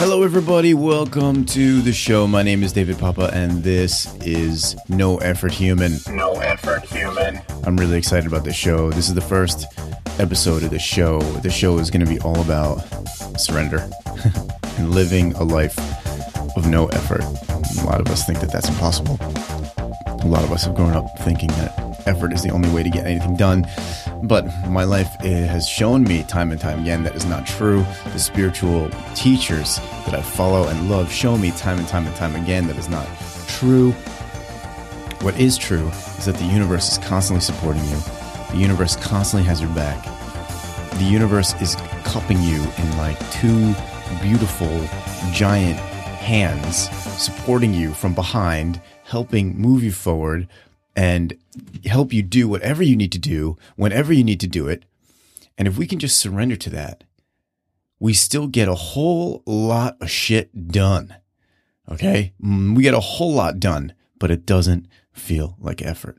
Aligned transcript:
Hello, 0.00 0.22
everybody. 0.22 0.72
Welcome 0.72 1.44
to 1.44 1.82
the 1.82 1.92
show. 1.92 2.26
My 2.26 2.42
name 2.42 2.62
is 2.62 2.72
David 2.72 2.98
Papa, 2.98 3.28
and 3.34 3.62
this 3.62 4.10
is 4.22 4.74
No 4.88 5.18
Effort 5.18 5.52
Human. 5.52 5.98
No 6.08 6.32
effort, 6.36 6.84
human. 6.86 7.42
I'm 7.64 7.76
really 7.76 7.98
excited 7.98 8.26
about 8.26 8.42
this 8.44 8.56
show. 8.56 8.90
This 8.90 9.08
is 9.08 9.14
the 9.14 9.20
first 9.20 9.66
episode 10.18 10.62
of 10.62 10.70
the 10.70 10.78
show. 10.78 11.20
The 11.20 11.50
show 11.50 11.76
is 11.76 11.90
going 11.90 12.02
to 12.02 12.10
be 12.10 12.18
all 12.20 12.40
about 12.40 12.78
surrender 13.38 13.86
and 14.78 14.94
living 14.94 15.34
a 15.34 15.44
life 15.44 15.78
of 16.56 16.66
no 16.66 16.86
effort. 16.86 17.20
A 17.20 17.84
lot 17.84 18.00
of 18.00 18.08
us 18.08 18.24
think 18.24 18.40
that 18.40 18.50
that's 18.50 18.70
impossible. 18.70 19.18
A 19.20 20.26
lot 20.26 20.42
of 20.44 20.50
us 20.50 20.64
have 20.64 20.74
grown 20.74 20.94
up 20.94 21.04
thinking 21.18 21.48
that 21.48 22.04
effort 22.06 22.32
is 22.32 22.42
the 22.42 22.50
only 22.52 22.70
way 22.70 22.82
to 22.82 22.88
get 22.88 23.06
anything 23.06 23.36
done. 23.36 23.66
But 24.22 24.46
my 24.68 24.84
life 24.84 25.16
eh, 25.20 25.46
has 25.46 25.68
shown 25.68 26.04
me 26.04 26.22
time 26.24 26.52
and 26.52 26.60
time 26.60 26.80
again 26.80 27.02
that 27.04 27.14
is 27.14 27.24
not 27.24 27.46
true. 27.46 27.84
The 28.12 28.18
spiritual 28.18 28.90
teachers 29.14 29.76
that 30.04 30.14
I 30.14 30.22
follow 30.22 30.68
and 30.68 30.90
love 30.90 31.10
show 31.10 31.38
me 31.38 31.50
time 31.52 31.78
and 31.78 31.88
time 31.88 32.06
and 32.06 32.14
time 32.16 32.36
again 32.36 32.66
that 32.66 32.76
is 32.76 32.88
not 32.88 33.06
true. 33.48 33.92
What 35.22 35.38
is 35.38 35.56
true 35.56 35.88
is 36.18 36.26
that 36.26 36.36
the 36.36 36.44
universe 36.44 36.92
is 36.92 36.98
constantly 36.98 37.40
supporting 37.40 37.84
you. 37.84 37.96
The 38.50 38.58
universe 38.58 38.96
constantly 38.96 39.46
has 39.48 39.60
your 39.60 39.70
back. 39.70 40.04
The 40.98 41.04
universe 41.04 41.54
is 41.60 41.76
cupping 42.04 42.42
you 42.42 42.62
in 42.78 42.96
like 42.96 43.18
two 43.30 43.74
beautiful, 44.20 44.86
giant 45.32 45.78
hands, 45.78 46.90
supporting 47.22 47.72
you 47.72 47.94
from 47.94 48.14
behind, 48.14 48.80
helping 49.04 49.56
move 49.56 49.82
you 49.82 49.92
forward 49.92 50.48
and 50.96 51.36
help 51.84 52.12
you 52.12 52.22
do 52.22 52.48
whatever 52.48 52.82
you 52.82 52.96
need 52.96 53.12
to 53.12 53.18
do 53.18 53.56
whenever 53.76 54.12
you 54.12 54.24
need 54.24 54.40
to 54.40 54.46
do 54.46 54.68
it. 54.68 54.84
And 55.56 55.68
if 55.68 55.78
we 55.78 55.86
can 55.86 55.98
just 55.98 56.18
surrender 56.18 56.56
to 56.56 56.70
that, 56.70 57.04
we 57.98 58.14
still 58.14 58.46
get 58.46 58.68
a 58.68 58.74
whole 58.74 59.42
lot 59.46 59.96
of 60.00 60.10
shit 60.10 60.68
done. 60.68 61.14
Okay. 61.90 62.32
Mm, 62.42 62.76
We 62.76 62.82
get 62.82 62.94
a 62.94 63.00
whole 63.00 63.32
lot 63.32 63.60
done, 63.60 63.92
but 64.18 64.30
it 64.30 64.46
doesn't 64.46 64.86
feel 65.12 65.56
like 65.60 65.82
effort. 65.82 66.18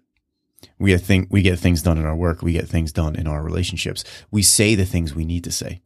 We 0.78 0.92
get, 0.92 1.02
think, 1.02 1.28
we 1.32 1.42
get 1.42 1.60
things 1.60 1.82
done 1.82 1.98
in 1.98 2.06
our 2.06 2.16
work. 2.16 2.42
We 2.42 2.54
get 2.54 2.68
things 2.68 2.92
done 2.92 3.16
in 3.16 3.28
our 3.28 3.42
relationships. 3.42 4.04
We 4.30 4.42
say 4.44 4.76
the 4.76 4.86
things 4.86 5.16
we 5.16 5.26
need 5.26 5.44
to 5.46 5.52
say. 5.52 5.82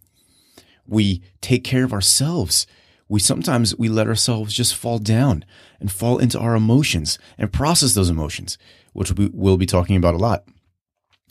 We 0.86 1.22
take 1.42 1.64
care 1.64 1.84
of 1.84 1.94
ourselves. 1.94 2.68
We 3.08 3.20
sometimes 3.20 3.76
we 3.78 3.88
let 3.88 4.08
ourselves 4.08 4.54
just 4.54 4.76
fall 4.76 4.98
down 4.98 5.46
and 5.80 5.92
fall 5.92 6.18
into 6.18 6.40
our 6.40 6.56
emotions 6.56 7.20
and 7.38 7.54
process 7.54 7.94
those 7.94 8.10
emotions, 8.10 8.58
which 8.94 9.12
we 9.12 9.30
will 9.32 9.58
be 9.58 9.68
talking 9.68 9.96
about 9.96 10.16
a 10.16 10.20
lot 10.20 10.46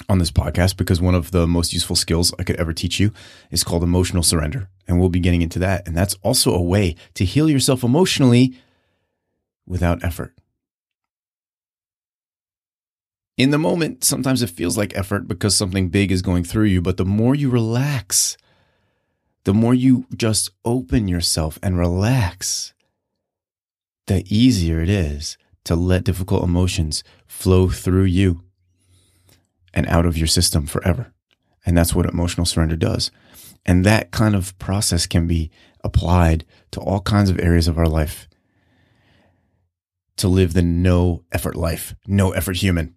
on 0.08 0.18
this 0.18 0.30
podcast 0.30 0.76
because 0.76 1.00
one 1.00 1.14
of 1.14 1.30
the 1.30 1.46
most 1.46 1.72
useful 1.72 1.96
skills 1.96 2.32
I 2.38 2.44
could 2.44 2.56
ever 2.56 2.72
teach 2.72 3.00
you 3.00 3.12
is 3.50 3.64
called 3.64 3.82
emotional 3.82 4.22
surrender. 4.22 4.68
And 4.86 5.00
we'll 5.00 5.08
be 5.08 5.20
getting 5.20 5.42
into 5.42 5.58
that. 5.60 5.86
And 5.86 5.96
that's 5.96 6.14
also 6.22 6.52
a 6.54 6.62
way 6.62 6.96
to 7.14 7.24
heal 7.24 7.48
yourself 7.48 7.82
emotionally 7.82 8.54
without 9.66 10.04
effort. 10.04 10.34
In 13.36 13.50
the 13.50 13.58
moment, 13.58 14.04
sometimes 14.04 14.42
it 14.42 14.50
feels 14.50 14.78
like 14.78 14.96
effort 14.96 15.26
because 15.26 15.56
something 15.56 15.88
big 15.88 16.12
is 16.12 16.22
going 16.22 16.44
through 16.44 16.66
you, 16.66 16.80
but 16.80 16.98
the 16.98 17.04
more 17.04 17.34
you 17.34 17.50
relax, 17.50 18.36
the 19.44 19.54
more 19.54 19.74
you 19.74 20.06
just 20.16 20.50
open 20.64 21.08
yourself 21.08 21.58
and 21.62 21.78
relax, 21.78 22.72
the 24.06 24.24
easier 24.34 24.80
it 24.80 24.88
is 24.88 25.36
to 25.64 25.74
let 25.74 26.04
difficult 26.04 26.42
emotions 26.42 27.04
flow 27.26 27.68
through 27.68 28.04
you 28.04 28.42
and 29.72 29.86
out 29.86 30.06
of 30.06 30.16
your 30.16 30.26
system 30.26 30.66
forever. 30.66 31.12
And 31.66 31.76
that's 31.76 31.94
what 31.94 32.06
emotional 32.06 32.46
surrender 32.46 32.76
does. 32.76 33.10
And 33.66 33.84
that 33.84 34.10
kind 34.10 34.34
of 34.34 34.58
process 34.58 35.06
can 35.06 35.26
be 35.26 35.50
applied 35.82 36.44
to 36.72 36.80
all 36.80 37.00
kinds 37.00 37.30
of 37.30 37.38
areas 37.38 37.68
of 37.68 37.78
our 37.78 37.88
life 37.88 38.28
to 40.16 40.28
live 40.28 40.52
the 40.52 40.62
no 40.62 41.24
effort 41.32 41.56
life, 41.56 41.94
no 42.06 42.32
effort 42.32 42.56
human. 42.56 42.94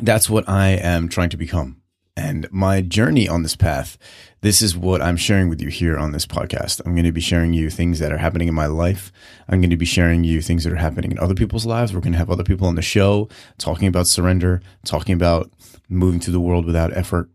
That's 0.00 0.30
what 0.30 0.48
I 0.48 0.70
am 0.70 1.08
trying 1.08 1.30
to 1.30 1.36
become. 1.36 1.82
And 2.16 2.46
my 2.52 2.80
journey 2.80 3.28
on 3.28 3.42
this 3.42 3.56
path, 3.56 3.98
this 4.40 4.62
is 4.62 4.76
what 4.76 5.02
I'm 5.02 5.16
sharing 5.16 5.48
with 5.48 5.60
you 5.60 5.68
here 5.68 5.98
on 5.98 6.12
this 6.12 6.26
podcast. 6.26 6.80
I'm 6.86 6.94
going 6.94 7.04
to 7.04 7.12
be 7.12 7.20
sharing 7.20 7.52
you 7.52 7.70
things 7.70 7.98
that 7.98 8.12
are 8.12 8.18
happening 8.18 8.46
in 8.46 8.54
my 8.54 8.66
life. 8.66 9.10
I'm 9.48 9.60
going 9.60 9.70
to 9.70 9.76
be 9.76 9.84
sharing 9.84 10.22
you 10.22 10.40
things 10.40 10.62
that 10.62 10.72
are 10.72 10.76
happening 10.76 11.10
in 11.10 11.18
other 11.18 11.34
people's 11.34 11.66
lives. 11.66 11.92
We're 11.92 12.00
going 12.00 12.12
to 12.12 12.18
have 12.18 12.30
other 12.30 12.44
people 12.44 12.68
on 12.68 12.76
the 12.76 12.82
show 12.82 13.28
talking 13.58 13.88
about 13.88 14.06
surrender, 14.06 14.62
talking 14.84 15.14
about 15.14 15.50
moving 15.88 16.20
through 16.20 16.34
the 16.34 16.40
world 16.40 16.66
without 16.66 16.96
effort, 16.96 17.30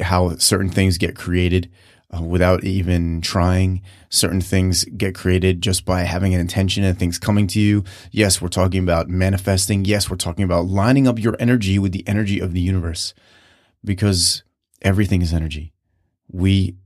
how 0.00 0.34
certain 0.36 0.68
things 0.68 0.98
get 0.98 1.14
created 1.14 1.70
uh, 2.10 2.22
without 2.22 2.64
even 2.64 3.20
trying. 3.20 3.82
Certain 4.10 4.40
things 4.40 4.84
get 4.84 5.14
created 5.14 5.62
just 5.62 5.84
by 5.84 6.00
having 6.00 6.34
an 6.34 6.40
intention 6.40 6.82
and 6.82 6.98
things 6.98 7.20
coming 7.20 7.46
to 7.46 7.60
you. 7.60 7.84
Yes, 8.10 8.42
we're 8.42 8.48
talking 8.48 8.82
about 8.82 9.08
manifesting. 9.08 9.84
Yes, 9.84 10.10
we're 10.10 10.16
talking 10.16 10.44
about 10.44 10.66
lining 10.66 11.06
up 11.06 11.20
your 11.20 11.36
energy 11.38 11.78
with 11.78 11.92
the 11.92 12.06
energy 12.08 12.40
of 12.40 12.52
the 12.52 12.60
universe 12.60 13.14
because 13.84 14.42
everything 14.80 15.22
is 15.22 15.32
energy. 15.32 15.72
We 16.28 16.76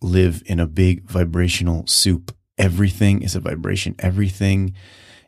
live 0.00 0.42
in 0.46 0.60
a 0.60 0.66
big 0.66 1.04
vibrational 1.04 1.86
soup. 1.86 2.34
Everything 2.56 3.22
is 3.22 3.34
a 3.34 3.40
vibration. 3.40 3.94
Everything 3.98 4.74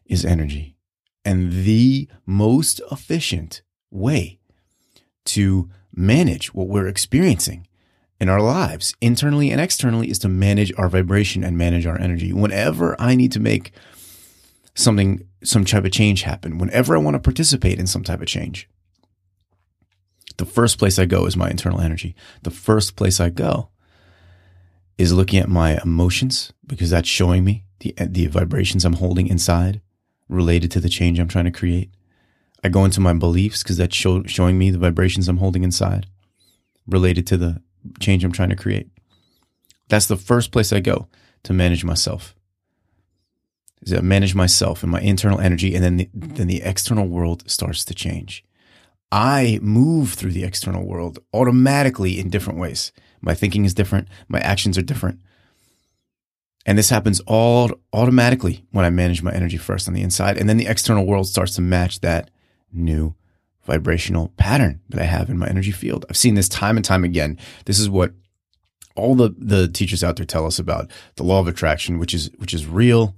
is 0.07 0.25
energy. 0.25 0.77
And 1.25 1.53
the 1.65 2.09
most 2.27 2.81
efficient 2.91 3.63
way 3.91 4.41
to 5.27 5.69
manage 5.95 6.55
what 6.55 6.69
we're 6.69 6.87
experiencing 6.87 7.67
in 8.21 8.29
our 8.29 8.41
lives, 8.41 8.95
internally 9.01 9.51
and 9.51 9.61
externally, 9.61 10.11
is 10.11 10.19
to 10.21 10.29
manage 10.29 10.73
our 10.77 10.89
vibration 10.89 11.43
and 11.43 11.57
manage 11.57 11.87
our 11.87 11.99
energy. 11.99 12.33
Whenever 12.33 13.01
I 13.01 13.15
need 13.15 13.33
to 13.33 13.41
make 13.41 13.73
something, 14.75 15.27
some 15.43 15.65
type 15.65 15.85
of 15.85 15.93
change 15.93 16.23
happen, 16.23 16.59
whenever 16.59 16.95
I 16.95 17.01
want 17.01 17.15
to 17.15 17.21
participate 17.21 17.79
in 17.79 17.87
some 17.87 18.05
type 18.05 18.21
of 18.21 18.27
change, 18.27 18.69
the 20.41 20.47
first 20.47 20.79
place 20.79 20.99
I 20.99 21.05
go 21.05 21.27
is 21.27 21.37
my 21.37 21.51
internal 21.51 21.83
energy. 21.83 22.15
The 22.45 22.51
first 22.51 22.97
place 22.97 23.21
I 23.21 23.29
go 23.29 23.69
is 24.97 25.13
looking 25.13 25.39
at 25.39 25.51
my 25.51 25.79
emotions 25.83 26.51
because 26.67 26.89
that's 26.89 27.07
showing 27.07 27.45
me 27.45 27.67
the, 27.81 27.95
the 28.01 28.27
vibrations 28.27 28.87
I'm 28.87 28.95
holding 28.95 29.27
inside 29.27 29.83
related 30.31 30.71
to 30.71 30.81
the 30.81 30.89
change 30.89 31.19
I'm 31.19 31.29
trying 31.29 31.45
to 31.45 31.51
create. 31.51 31.91
I 32.65 32.71
go 32.71 32.87
into 32.87 33.01
my 33.01 33.13
beliefs 33.13 33.63
because 33.63 33.77
that's 33.77 33.95
show, 33.95 34.23
showing 34.25 34.57
me 34.57 34.71
the 34.71 34.79
vibrations 34.79 35.29
I'm 35.29 35.37
holding 35.37 35.63
inside 35.63 36.07
related 36.87 37.27
to 37.27 37.37
the 37.37 37.63
change 37.99 38.25
I'm 38.25 38.33
trying 38.33 38.49
to 38.49 38.57
create. 38.57 38.89
That's 39.91 40.07
the 40.07 40.17
first 40.17 40.53
place 40.53 40.73
I 40.73 40.81
go 40.81 41.09
to 41.43 41.53
manage 41.53 41.85
myself. 41.85 42.35
Is 43.83 43.93
to 43.93 44.01
manage 44.01 44.35
myself 44.35 44.83
and 44.83 44.91
my 44.91 45.01
internal 45.03 45.39
energy, 45.39 45.75
and 45.75 45.85
then 45.85 45.97
the, 45.99 46.09
then 46.15 46.47
the 46.47 46.63
external 46.63 47.09
world 47.09 47.51
starts 47.51 47.85
to 47.85 47.95
change. 47.95 48.43
I 49.13 49.59
move 49.63 50.15
through 50.15 50.33
the 50.33 50.45
external 50.45 50.87
world 50.87 51.19
automatically 51.33 52.19
in 52.19 52.31
different 52.31 52.59
ways. 52.59 52.93
My 53.21 53.35
thinking 53.35 53.65
is 53.65 53.75
different. 53.75 54.09
My 54.29 54.41
actions 54.41 54.79
are 54.79 54.83
different. 54.83 55.21
And 56.67 56.79
this 56.79 56.91
happens 56.91 57.21
all 57.27 57.73
automatically 57.93 58.65
when 58.71 58.85
I 58.85 58.91
manage 58.91 59.23
my 59.23 59.33
energy 59.33 59.57
first 59.57 59.89
on 59.89 59.95
the 59.95 60.03
inside. 60.03 60.37
And 60.37 60.49
then 60.49 60.59
the 60.59 60.67
external 60.67 61.07
world 61.07 61.27
starts 61.27 61.55
to 61.57 61.63
match 61.63 62.01
that 62.01 62.31
new 62.73 63.15
vibrational 63.65 64.33
pattern 64.37 64.81
that 64.89 65.01
I 65.01 65.05
have 65.05 65.31
in 65.31 65.39
my 65.39 65.49
energy 65.49 65.71
field. 65.71 66.05
I've 66.09 66.17
seen 66.17 66.35
this 66.35 66.49
time 66.49 66.77
and 66.77 66.85
time 66.85 67.05
again. 67.05 67.39
This 67.65 67.79
is 67.79 67.89
what 67.89 68.13
all 68.95 69.15
the, 69.15 69.35
the 69.39 69.69
teachers 69.69 70.05
out 70.05 70.17
there 70.17 70.27
tell 70.27 70.47
us 70.47 70.59
about 70.59 70.91
the 71.17 71.23
law 71.23 71.41
of 71.41 71.49
attraction, 71.49 71.99
which 71.99 72.15
is, 72.15 72.31
which 72.37 72.55
is 72.55 72.67
real. 72.67 73.15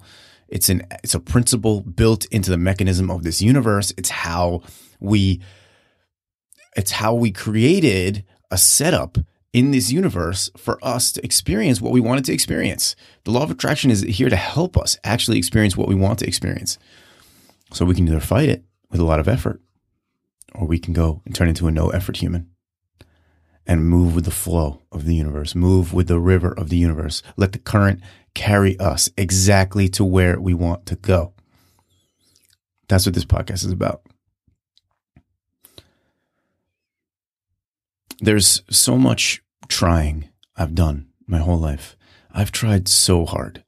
It's 0.48 0.68
an, 0.68 0.86
it's 1.02 1.14
a 1.14 1.20
principle 1.20 1.80
built 1.80 2.26
into 2.26 2.50
the 2.50 2.58
mechanism 2.58 3.10
of 3.10 3.22
this 3.22 3.42
universe. 3.42 3.92
It's 3.96 4.10
how 4.10 4.62
we, 5.00 5.40
it's 6.76 6.92
how 6.92 7.14
we 7.14 7.30
created 7.30 8.24
a 8.50 8.58
setup 8.58 9.18
in 9.52 9.70
this 9.70 9.92
universe 9.92 10.50
for 10.56 10.78
us 10.82 11.12
to 11.12 11.24
experience 11.24 11.80
what 11.80 11.92
we 11.92 12.00
wanted 12.00 12.24
to 12.24 12.32
experience. 12.32 12.96
The 13.24 13.30
law 13.30 13.42
of 13.42 13.50
attraction 13.50 13.90
is 13.90 14.00
here 14.02 14.30
to 14.30 14.36
help 14.36 14.78
us 14.78 14.98
actually 15.04 15.38
experience 15.38 15.76
what 15.76 15.88
we 15.88 15.94
want 15.94 16.18
to 16.20 16.26
experience. 16.26 16.78
So 17.72 17.84
we 17.84 17.94
can 17.94 18.08
either 18.08 18.20
fight 18.20 18.48
it 18.48 18.64
with 18.90 19.00
a 19.00 19.04
lot 19.04 19.20
of 19.20 19.28
effort, 19.28 19.60
or 20.54 20.66
we 20.66 20.78
can 20.78 20.92
go 20.92 21.22
and 21.24 21.34
turn 21.34 21.48
into 21.48 21.66
a 21.66 21.70
no 21.70 21.90
effort 21.90 22.18
human 22.18 22.48
and 23.66 23.88
move 23.88 24.14
with 24.14 24.24
the 24.24 24.30
flow 24.30 24.82
of 24.90 25.04
the 25.04 25.14
universe, 25.14 25.54
move 25.54 25.92
with 25.92 26.08
the 26.08 26.18
river 26.18 26.52
of 26.52 26.68
the 26.68 26.76
universe. 26.76 27.22
Let 27.36 27.52
the 27.52 27.58
current 27.58 28.00
carry 28.34 28.78
us 28.78 29.08
exactly 29.16 29.88
to 29.90 30.04
where 30.04 30.40
we 30.40 30.54
want 30.54 30.86
to 30.86 30.96
go. 30.96 31.34
That's 32.88 33.06
what 33.06 33.14
this 33.14 33.24
podcast 33.24 33.64
is 33.64 33.70
about. 33.70 34.02
There's 38.24 38.62
so 38.70 38.96
much 38.96 39.42
trying 39.66 40.28
I've 40.54 40.76
done 40.76 41.08
my 41.26 41.38
whole 41.38 41.58
life. 41.58 41.96
I've 42.30 42.52
tried 42.52 42.86
so 42.86 43.26
hard 43.26 43.64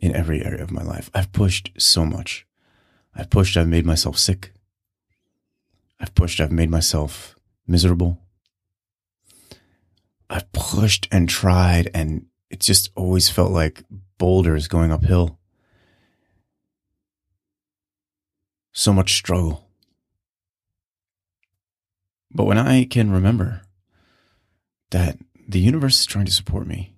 in 0.00 0.16
every 0.16 0.44
area 0.44 0.60
of 0.60 0.72
my 0.72 0.82
life. 0.82 1.12
I've 1.14 1.30
pushed 1.30 1.70
so 1.78 2.04
much. 2.04 2.44
I've 3.14 3.30
pushed, 3.30 3.56
I've 3.56 3.68
made 3.68 3.86
myself 3.86 4.18
sick. 4.18 4.50
I've 6.00 6.12
pushed, 6.16 6.40
I've 6.40 6.50
made 6.50 6.70
myself 6.70 7.36
miserable. 7.68 8.18
I've 10.28 10.50
pushed 10.50 11.06
and 11.12 11.28
tried, 11.28 11.88
and 11.94 12.26
it 12.50 12.58
just 12.58 12.90
always 12.96 13.28
felt 13.28 13.52
like 13.52 13.84
boulders 14.18 14.66
going 14.66 14.90
uphill, 14.90 15.38
so 18.72 18.92
much 18.92 19.14
struggle. 19.14 19.68
But 22.32 22.46
when 22.46 22.58
I 22.58 22.84
can 22.84 23.12
remember 23.12 23.62
that 24.90 25.18
the 25.48 25.60
universe 25.60 26.00
is 26.00 26.06
trying 26.06 26.26
to 26.26 26.32
support 26.32 26.66
me, 26.66 26.94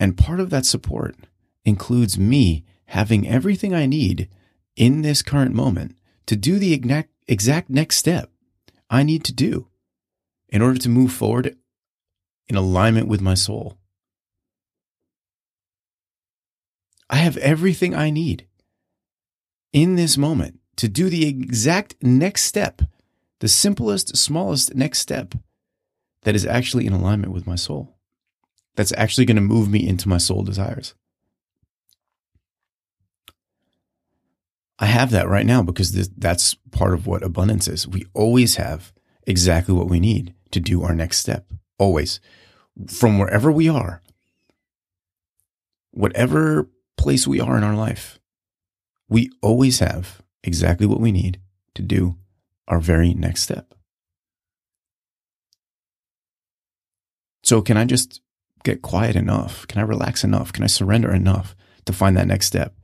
and 0.00 0.16
part 0.16 0.40
of 0.40 0.50
that 0.50 0.66
support 0.66 1.16
includes 1.64 2.18
me 2.18 2.64
having 2.86 3.28
everything 3.28 3.74
I 3.74 3.86
need 3.86 4.28
in 4.76 5.02
this 5.02 5.22
current 5.22 5.54
moment 5.54 5.96
to 6.26 6.36
do 6.36 6.58
the 6.58 6.72
exact, 6.72 7.10
exact 7.26 7.68
next 7.68 7.96
step 7.96 8.30
I 8.88 9.02
need 9.02 9.24
to 9.24 9.32
do 9.32 9.68
in 10.48 10.62
order 10.62 10.78
to 10.78 10.88
move 10.88 11.12
forward 11.12 11.56
in 12.48 12.56
alignment 12.56 13.08
with 13.08 13.20
my 13.20 13.34
soul. 13.34 13.76
I 17.10 17.16
have 17.16 17.36
everything 17.38 17.94
I 17.94 18.10
need 18.10 18.46
in 19.72 19.96
this 19.96 20.16
moment 20.16 20.60
to 20.76 20.88
do 20.88 21.08
the 21.08 21.26
exact 21.26 21.96
next 22.02 22.42
step, 22.42 22.82
the 23.40 23.48
simplest, 23.48 24.16
smallest 24.16 24.74
next 24.74 25.00
step 25.00 25.34
that 26.22 26.34
is 26.34 26.46
actually 26.46 26.86
in 26.86 26.92
alignment 26.92 27.32
with 27.32 27.46
my 27.46 27.54
soul, 27.54 27.96
that's 28.76 28.92
actually 28.96 29.24
going 29.24 29.36
to 29.36 29.42
move 29.42 29.70
me 29.70 29.86
into 29.86 30.08
my 30.08 30.18
soul 30.18 30.42
desires. 30.42 30.94
I 34.78 34.86
have 34.86 35.10
that 35.10 35.28
right 35.28 35.46
now 35.46 35.62
because 35.62 35.92
this, 35.92 36.08
that's 36.16 36.54
part 36.70 36.94
of 36.94 37.06
what 37.06 37.24
abundance 37.24 37.66
is. 37.66 37.88
We 37.88 38.06
always 38.14 38.56
have 38.56 38.92
exactly 39.26 39.74
what 39.74 39.88
we 39.88 39.98
need 39.98 40.34
to 40.52 40.60
do 40.60 40.82
our 40.82 40.94
next 40.94 41.18
step. 41.18 41.52
Always. 41.78 42.20
From 42.86 43.18
wherever 43.18 43.50
we 43.50 43.68
are, 43.68 44.02
whatever 45.90 46.68
place 46.96 47.26
we 47.26 47.40
are 47.40 47.56
in 47.56 47.64
our 47.64 47.74
life, 47.74 48.20
we 49.08 49.30
always 49.42 49.80
have 49.80 50.22
exactly 50.44 50.86
what 50.86 51.00
we 51.00 51.10
need 51.10 51.40
to 51.74 51.82
do 51.82 52.16
our 52.68 52.78
very 52.78 53.14
next 53.14 53.42
step. 53.42 53.74
So, 57.48 57.62
can 57.62 57.78
I 57.78 57.86
just 57.86 58.20
get 58.62 58.82
quiet 58.82 59.16
enough? 59.16 59.66
Can 59.68 59.80
I 59.80 59.84
relax 59.84 60.22
enough? 60.22 60.52
Can 60.52 60.64
I 60.64 60.66
surrender 60.66 61.10
enough 61.10 61.56
to 61.86 61.94
find 61.94 62.14
that 62.14 62.26
next 62.26 62.44
step? 62.44 62.74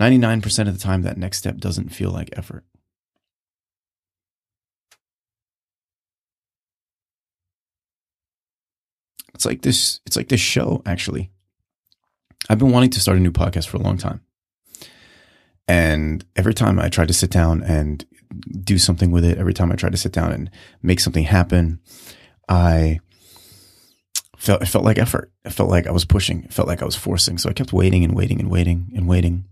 99% 0.00 0.68
of 0.68 0.72
the 0.72 0.82
time, 0.82 1.02
that 1.02 1.18
next 1.18 1.36
step 1.36 1.58
doesn't 1.58 1.90
feel 1.90 2.10
like 2.10 2.30
effort. 2.32 2.64
It's 9.34 9.44
like 9.44 9.60
this, 9.60 10.00
it's 10.06 10.16
like 10.16 10.30
this 10.30 10.40
show, 10.40 10.80
actually. 10.86 11.30
I've 12.48 12.58
been 12.58 12.72
wanting 12.72 12.88
to 12.88 13.00
start 13.00 13.18
a 13.18 13.20
new 13.20 13.32
podcast 13.32 13.66
for 13.68 13.76
a 13.76 13.82
long 13.82 13.98
time. 13.98 14.22
And 15.68 16.24
every 16.36 16.54
time 16.54 16.78
I 16.78 16.88
try 16.88 17.04
to 17.04 17.12
sit 17.12 17.30
down 17.30 17.62
and 17.62 18.02
do 18.64 18.78
something 18.78 19.10
with 19.10 19.26
it, 19.26 19.36
every 19.36 19.52
time 19.52 19.70
I 19.70 19.74
try 19.74 19.90
to 19.90 19.98
sit 19.98 20.12
down 20.12 20.32
and 20.32 20.50
make 20.82 21.00
something 21.00 21.24
happen, 21.24 21.80
I 22.48 23.00
felt 24.42 24.60
it 24.60 24.66
felt 24.66 24.84
like 24.84 24.98
effort. 24.98 25.30
It 25.44 25.52
felt 25.52 25.70
like 25.70 25.86
I 25.86 25.92
was 25.92 26.04
pushing. 26.04 26.42
It 26.42 26.52
felt 26.52 26.66
like 26.66 26.82
I 26.82 26.84
was 26.84 26.96
forcing. 26.96 27.38
So 27.38 27.48
I 27.48 27.52
kept 27.52 27.72
waiting 27.72 28.02
and 28.02 28.14
waiting 28.14 28.40
and 28.40 28.50
waiting 28.50 28.90
and 28.96 29.06
waiting. 29.06 29.44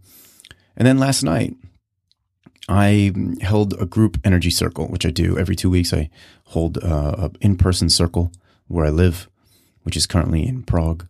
And 0.76 0.86
then 0.86 0.98
last 0.98 1.22
night, 1.22 1.54
I 2.68 3.12
held 3.40 3.80
a 3.80 3.86
group 3.86 4.18
energy 4.24 4.50
circle, 4.50 4.88
which 4.88 5.06
I 5.06 5.10
do 5.10 5.38
every 5.38 5.54
two 5.54 5.70
weeks. 5.70 5.92
I 5.92 6.10
hold 6.46 6.78
uh, 6.78 7.14
a 7.18 7.30
in 7.40 7.56
person 7.56 7.88
circle 7.88 8.32
where 8.66 8.84
I 8.84 8.90
live, 8.90 9.28
which 9.84 9.96
is 9.96 10.06
currently 10.06 10.44
in 10.46 10.64
Prague. 10.64 11.06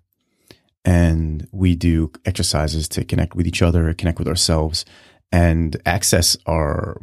And 0.84 1.48
we 1.50 1.74
do 1.74 2.12
exercises 2.26 2.86
to 2.90 3.04
connect 3.04 3.34
with 3.34 3.46
each 3.46 3.62
other, 3.62 3.94
connect 3.94 4.18
with 4.18 4.28
ourselves, 4.28 4.84
and 5.32 5.80
access 5.86 6.36
our 6.44 7.00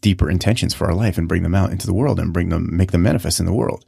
deeper 0.00 0.30
intentions 0.30 0.72
for 0.72 0.86
our 0.86 0.94
life 0.94 1.18
and 1.18 1.28
bring 1.28 1.42
them 1.42 1.54
out 1.54 1.70
into 1.70 1.86
the 1.86 1.94
world 1.94 2.18
and 2.18 2.32
bring 2.32 2.48
them, 2.48 2.74
make 2.74 2.92
them 2.92 3.02
manifest 3.02 3.40
in 3.40 3.46
the 3.46 3.52
world, 3.52 3.84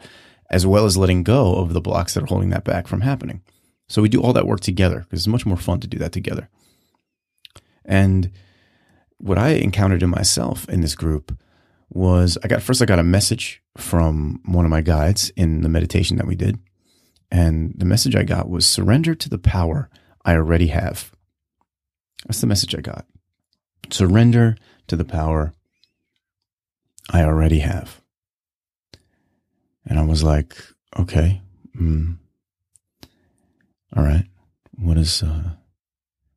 as 0.51 0.67
well 0.67 0.85
as 0.85 0.97
letting 0.97 1.23
go 1.23 1.57
of 1.57 1.73
the 1.73 1.81
blocks 1.81 2.15
that 2.15 2.25
are 2.25 2.27
holding 2.27 2.51
that 2.51 2.65
back 2.65 2.89
from 2.89 3.03
happening. 3.03 3.43
So 3.89 4.03
we 4.03 4.09
do 4.09 4.21
all 4.21 4.33
that 4.33 4.47
work 4.47 4.61
together 4.61 5.01
because 5.01 5.21
it's 5.21 5.27
much 5.27 5.47
more 5.47 5.57
fun 5.57 5.81
to 5.81 5.87
do 5.87 5.99
that 5.99 6.13
together. 6.13 6.49
And 7.85 8.31
what 9.19 9.39
I 9.39 9.51
encountered 9.51 10.03
in 10.03 10.11
myself 10.11 10.69
in 10.69 10.81
this 10.81 10.95
group 10.95 11.37
was 11.89 12.39
I 12.45 12.49
got 12.49 12.63
first 12.63 12.81
I 12.81 12.85
got 12.85 12.99
a 12.99 13.05
message 13.05 13.63
from 13.77 14.41
one 14.45 14.65
of 14.65 14.71
my 14.71 14.81
guides 14.81 15.31
in 15.31 15.63
the 15.63 15.69
meditation 15.69 16.17
that 16.17 16.27
we 16.27 16.37
did. 16.37 16.59
And 17.31 17.75
the 17.77 17.85
message 17.85 18.17
I 18.17 18.25
got 18.25 18.49
was 18.49 18.67
surrender 18.67 19.15
to 19.15 19.29
the 19.29 19.39
power 19.39 19.89
I 20.25 20.35
already 20.35 20.69
have. 20.69 21.13
That's 22.27 22.41
the 22.41 22.47
message 22.47 22.75
I 22.75 22.81
got. 22.81 23.07
Surrender 23.91 24.57
to 24.89 24.97
the 24.97 25.05
power 25.05 25.53
I 27.11 27.23
already 27.23 27.61
have. 27.61 28.01
And 29.87 29.99
I 29.99 30.03
was 30.03 30.23
like, 30.23 30.57
okay, 30.99 31.41
mm, 31.79 32.17
all 33.97 34.05
right. 34.05 34.27
What 34.77 34.97
is 34.97 35.23
uh, 35.23 35.51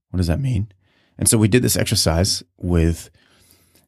what 0.10 0.18
does 0.18 0.28
that 0.28 0.40
mean? 0.40 0.72
And 1.18 1.28
so 1.30 1.38
we 1.38 1.48
did 1.48 1.63
this 1.63 1.78
exercise 1.78 2.44
with 2.57 3.10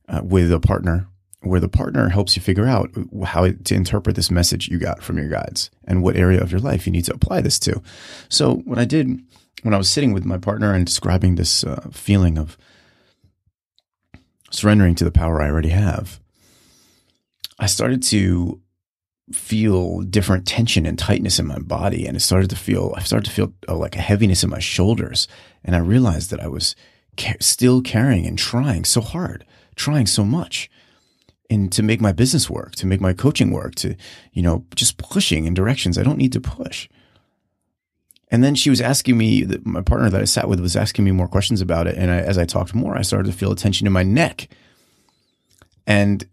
uh, 0.08 0.22
with 0.24 0.52
a 0.52 0.60
partner 0.60 1.08
where 1.42 1.60
the 1.60 1.70
partner 1.70 2.10
helps 2.10 2.36
you 2.36 2.42
figure 2.42 2.68
out 2.68 2.90
how 3.24 3.48
to 3.48 3.76
interpret 3.76 4.16
this 4.16 4.32
message 4.32 4.68
you 4.68 4.80
got 4.80 5.04
from 5.04 5.18
your 5.18 5.30
guides 5.30 5.70
and 5.84 6.02
what 6.02 6.16
area 6.16 6.42
of 6.42 6.52
your 6.52 6.60
life 6.60 6.88
you 6.88 6.92
need 6.92 7.06
to 7.06 7.14
apply 7.14 7.42
this 7.42 7.60
to. 7.60 7.82
So 8.30 8.56
what 8.66 8.80
I 8.80 8.86
did 8.86 9.20
when 9.62 9.74
I 9.74 9.78
was 9.78 9.90
sitting 9.90 10.12
with 10.14 10.26
my 10.26 10.38
partner 10.38 10.74
and 10.74 10.86
describing 10.86 11.36
this 11.36 11.64
uh, 11.64 11.88
feeling 11.92 12.38
of 12.38 12.58
surrendering 14.52 14.96
to 14.96 15.04
the 15.04 15.12
power 15.12 15.42
I 15.42 15.50
already 15.50 15.70
have, 15.70 16.20
I 17.60 17.68
started 17.68 18.02
to 18.04 18.60
feel 19.32 20.02
different 20.02 20.46
tension 20.46 20.86
and 20.86 21.00
tightness 21.00 21.40
in 21.40 21.48
my 21.48 21.60
body, 21.60 22.06
and 22.06 22.16
it 22.16 22.22
started 22.22 22.50
to 22.52 22.56
feel 22.56 22.94
I 22.96 23.02
started 23.02 23.26
to 23.26 23.32
feel 23.32 23.54
uh, 23.68 23.76
like 23.76 23.96
a 23.96 24.02
heaviness 24.02 24.44
in 24.44 24.50
my 24.50 24.60
shoulders, 24.60 25.28
and 25.64 25.76
I 25.76 25.80
realized 25.80 26.30
that 26.32 26.40
I 26.40 26.48
was 26.48 26.76
ca- 27.18 27.38
still 27.40 27.82
carrying 27.82 28.26
and 28.26 28.38
trying 28.38 28.86
so 28.86 29.02
hard, 29.02 29.46
trying 29.76 30.06
so 30.06 30.24
much 30.24 30.70
and 31.50 31.72
to 31.72 31.84
make 31.84 32.02
my 32.02 32.12
business 32.12 32.50
work, 32.50 32.76
to 32.76 32.88
make 32.88 33.02
my 33.02 33.14
coaching 33.14 33.52
work, 33.52 33.76
to, 33.76 33.96
you 34.34 34.42
know, 34.42 34.66
just 34.76 34.98
pushing 34.98 35.46
in 35.46 35.54
directions 35.54 35.98
I 35.98 36.04
don't 36.04 36.18
need 36.18 36.34
to 36.34 36.42
push. 36.42 36.90
And 38.30 38.44
then 38.44 38.56
she 38.56 38.70
was 38.70 38.82
asking 38.82 39.18
me, 39.18 39.46
my 39.64 39.82
partner 39.82 40.10
that 40.10 40.22
I 40.22 40.26
sat 40.26 40.50
with 40.50 40.60
was 40.60 40.76
asking 40.76 41.06
me 41.06 41.12
more 41.12 41.28
questions 41.28 41.62
about 41.62 41.88
it. 41.88 41.96
And 41.96 42.10
I, 42.10 42.18
as 42.18 42.38
I 42.38 42.46
talked 42.46 42.74
more, 42.74 42.98
I 42.98 43.04
started 43.04 43.32
to 43.32 43.38
feel 43.38 43.52
a 43.52 43.56
tension 43.56 43.86
in 43.86 43.94
my 43.94 44.04
neck. 44.04 44.50
And 45.86 46.26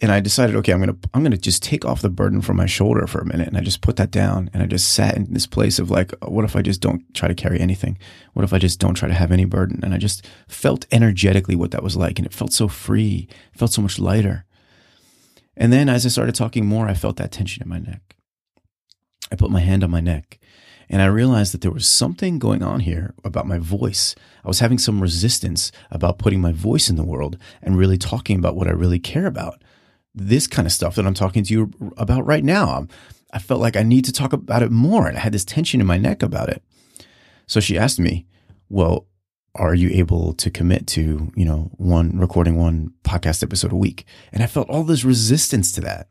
and 0.00 0.12
I 0.12 0.20
decided, 0.20 0.56
okay, 0.56 0.72
I'm 0.72 0.80
gonna 0.80 0.96
I'm 1.14 1.22
gonna 1.22 1.36
just 1.36 1.62
take 1.62 1.84
off 1.84 2.02
the 2.02 2.10
burden 2.10 2.42
from 2.42 2.56
my 2.56 2.66
shoulder 2.66 3.06
for 3.06 3.20
a 3.20 3.24
minute, 3.24 3.48
and 3.48 3.56
I 3.56 3.60
just 3.60 3.80
put 3.80 3.96
that 3.96 4.10
down, 4.10 4.50
and 4.52 4.62
I 4.62 4.66
just 4.66 4.92
sat 4.92 5.16
in 5.16 5.32
this 5.32 5.46
place 5.46 5.78
of 5.78 5.90
like, 5.90 6.12
what 6.22 6.44
if 6.44 6.54
I 6.56 6.62
just 6.62 6.80
don't 6.80 7.02
try 7.14 7.28
to 7.28 7.34
carry 7.34 7.60
anything? 7.60 7.98
What 8.34 8.44
if 8.44 8.52
I 8.52 8.58
just 8.58 8.78
don't 8.78 8.94
try 8.94 9.08
to 9.08 9.14
have 9.14 9.32
any 9.32 9.44
burden? 9.44 9.80
And 9.82 9.94
I 9.94 9.98
just 9.98 10.26
felt 10.48 10.86
energetically 10.92 11.56
what 11.56 11.70
that 11.70 11.82
was 11.82 11.96
like, 11.96 12.18
and 12.18 12.26
it 12.26 12.34
felt 12.34 12.52
so 12.52 12.68
free, 12.68 13.28
it 13.52 13.58
felt 13.58 13.72
so 13.72 13.82
much 13.82 13.98
lighter. 13.98 14.44
And 15.56 15.72
then 15.72 15.88
as 15.88 16.04
I 16.04 16.08
started 16.08 16.34
talking 16.34 16.66
more, 16.66 16.88
I 16.88 16.94
felt 16.94 17.16
that 17.16 17.32
tension 17.32 17.62
in 17.62 17.68
my 17.68 17.78
neck. 17.78 18.16
I 19.32 19.36
put 19.36 19.50
my 19.50 19.60
hand 19.60 19.82
on 19.82 19.90
my 19.90 20.00
neck, 20.00 20.38
and 20.94 21.02
I 21.02 21.06
realized 21.06 21.52
that 21.52 21.60
there 21.60 21.72
was 21.72 21.88
something 21.88 22.38
going 22.38 22.62
on 22.62 22.78
here 22.78 23.14
about 23.24 23.48
my 23.48 23.58
voice. 23.58 24.14
I 24.44 24.46
was 24.46 24.60
having 24.60 24.78
some 24.78 25.02
resistance 25.02 25.72
about 25.90 26.18
putting 26.18 26.40
my 26.40 26.52
voice 26.52 26.88
in 26.88 26.94
the 26.94 27.02
world 27.02 27.36
and 27.60 27.76
really 27.76 27.98
talking 27.98 28.38
about 28.38 28.54
what 28.54 28.68
I 28.68 28.70
really 28.70 29.00
care 29.00 29.26
about. 29.26 29.60
This 30.14 30.46
kind 30.46 30.66
of 30.66 30.72
stuff 30.72 30.94
that 30.94 31.04
I'm 31.04 31.12
talking 31.12 31.42
to 31.42 31.52
you 31.52 31.72
about 31.96 32.24
right 32.24 32.44
now. 32.44 32.76
I'm, 32.76 32.88
I 33.32 33.40
felt 33.40 33.60
like 33.60 33.74
I 33.74 33.82
need 33.82 34.04
to 34.04 34.12
talk 34.12 34.32
about 34.32 34.62
it 34.62 34.70
more. 34.70 35.08
And 35.08 35.16
I 35.18 35.20
had 35.20 35.34
this 35.34 35.44
tension 35.44 35.80
in 35.80 35.86
my 35.88 35.98
neck 35.98 36.22
about 36.22 36.48
it. 36.48 36.62
So 37.48 37.58
she 37.58 37.76
asked 37.76 37.98
me, 37.98 38.24
Well, 38.68 39.08
are 39.56 39.74
you 39.74 39.90
able 39.90 40.32
to 40.34 40.48
commit 40.48 40.86
to, 40.90 41.32
you 41.34 41.44
know, 41.44 41.72
one 41.76 42.16
recording 42.16 42.56
one 42.56 42.92
podcast 43.02 43.42
episode 43.42 43.72
a 43.72 43.76
week? 43.76 44.06
And 44.32 44.44
I 44.44 44.46
felt 44.46 44.70
all 44.70 44.84
this 44.84 45.04
resistance 45.04 45.72
to 45.72 45.80
that. 45.80 46.06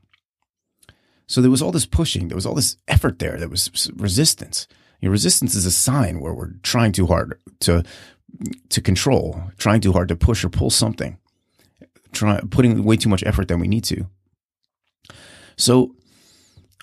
So 1.28 1.42
there 1.42 1.52
was 1.52 1.62
all 1.62 1.72
this 1.72 1.86
pushing, 1.86 2.28
there 2.28 2.36
was 2.36 2.46
all 2.46 2.56
this 2.56 2.78
effort 2.88 3.20
there, 3.20 3.38
there 3.38 3.50
was 3.50 3.92
resistance. 3.96 4.68
You 5.00 5.10
know, 5.10 5.12
resistance 5.12 5.56
is 5.56 5.66
a 5.66 5.72
sign 5.72 6.20
where 6.20 6.34
we're 6.34 6.54
trying 6.64 6.92
too 6.92 7.08
hard 7.08 7.40
to 7.62 7.84
to 8.70 8.82
control, 8.82 9.42
trying 9.58 9.82
too 9.82 9.94
hard 9.94 10.08
to 10.08 10.16
push 10.16 10.44
or 10.44 10.50
pull 10.50 10.70
something, 10.70 11.18
try, 12.12 12.40
putting 12.50 12.84
way 12.84 12.98
too 12.98 13.10
much 13.10 13.24
effort 13.26 13.48
than 13.48 13.60
we 13.60 13.68
need 13.68 13.84
to. 13.84 14.08
So 15.56 15.96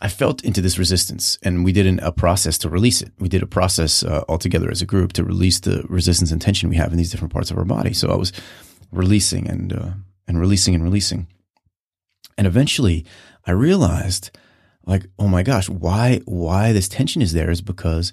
I 0.03 0.09
felt 0.09 0.45
into 0.45 0.61
this 0.61 0.79
resistance, 0.79 1.39
and 1.43 1.65
we 1.65 1.73
did 1.73 1.87
an, 1.87 1.99
a 2.01 2.13
process 2.13 2.57
to 2.59 2.69
release 2.69 3.03
it. 3.03 3.13
We 3.19 3.29
did 3.29 3.43
a 3.43 3.47
process 3.47 4.03
uh, 4.03 4.25
all 4.29 4.39
together 4.39 4.71
as 4.71 4.81
a 4.81 4.87
group 4.87 5.13
to 5.15 5.25
release 5.25 5.61
the 5.61 5.85
resistance 5.89 6.31
and 6.31 6.41
tension 6.41 6.71
we 6.71 6.77
have 6.77 6.93
in 6.93 6.99
these 6.99 7.11
different 7.11 7.33
parts 7.33 7.51
of 7.51 7.59
our 7.59 7.65
body. 7.65 7.93
So 7.93 8.11
I 8.11 8.17
was 8.17 8.33
releasing 8.93 9.49
and 9.49 9.73
uh, 9.73 9.91
and 10.27 10.41
releasing 10.41 10.75
and 10.75 10.85
releasing, 10.85 11.27
and 12.39 12.47
eventually 12.47 13.05
I 13.47 13.53
realized, 13.53 14.31
like, 14.87 15.07
oh 15.19 15.29
my 15.29 15.43
gosh, 15.43 15.69
why 15.69 16.21
why 16.25 16.73
this 16.73 16.89
tension 16.89 17.23
is 17.23 17.33
there 17.33 17.51
is 17.51 17.61
because 17.61 18.13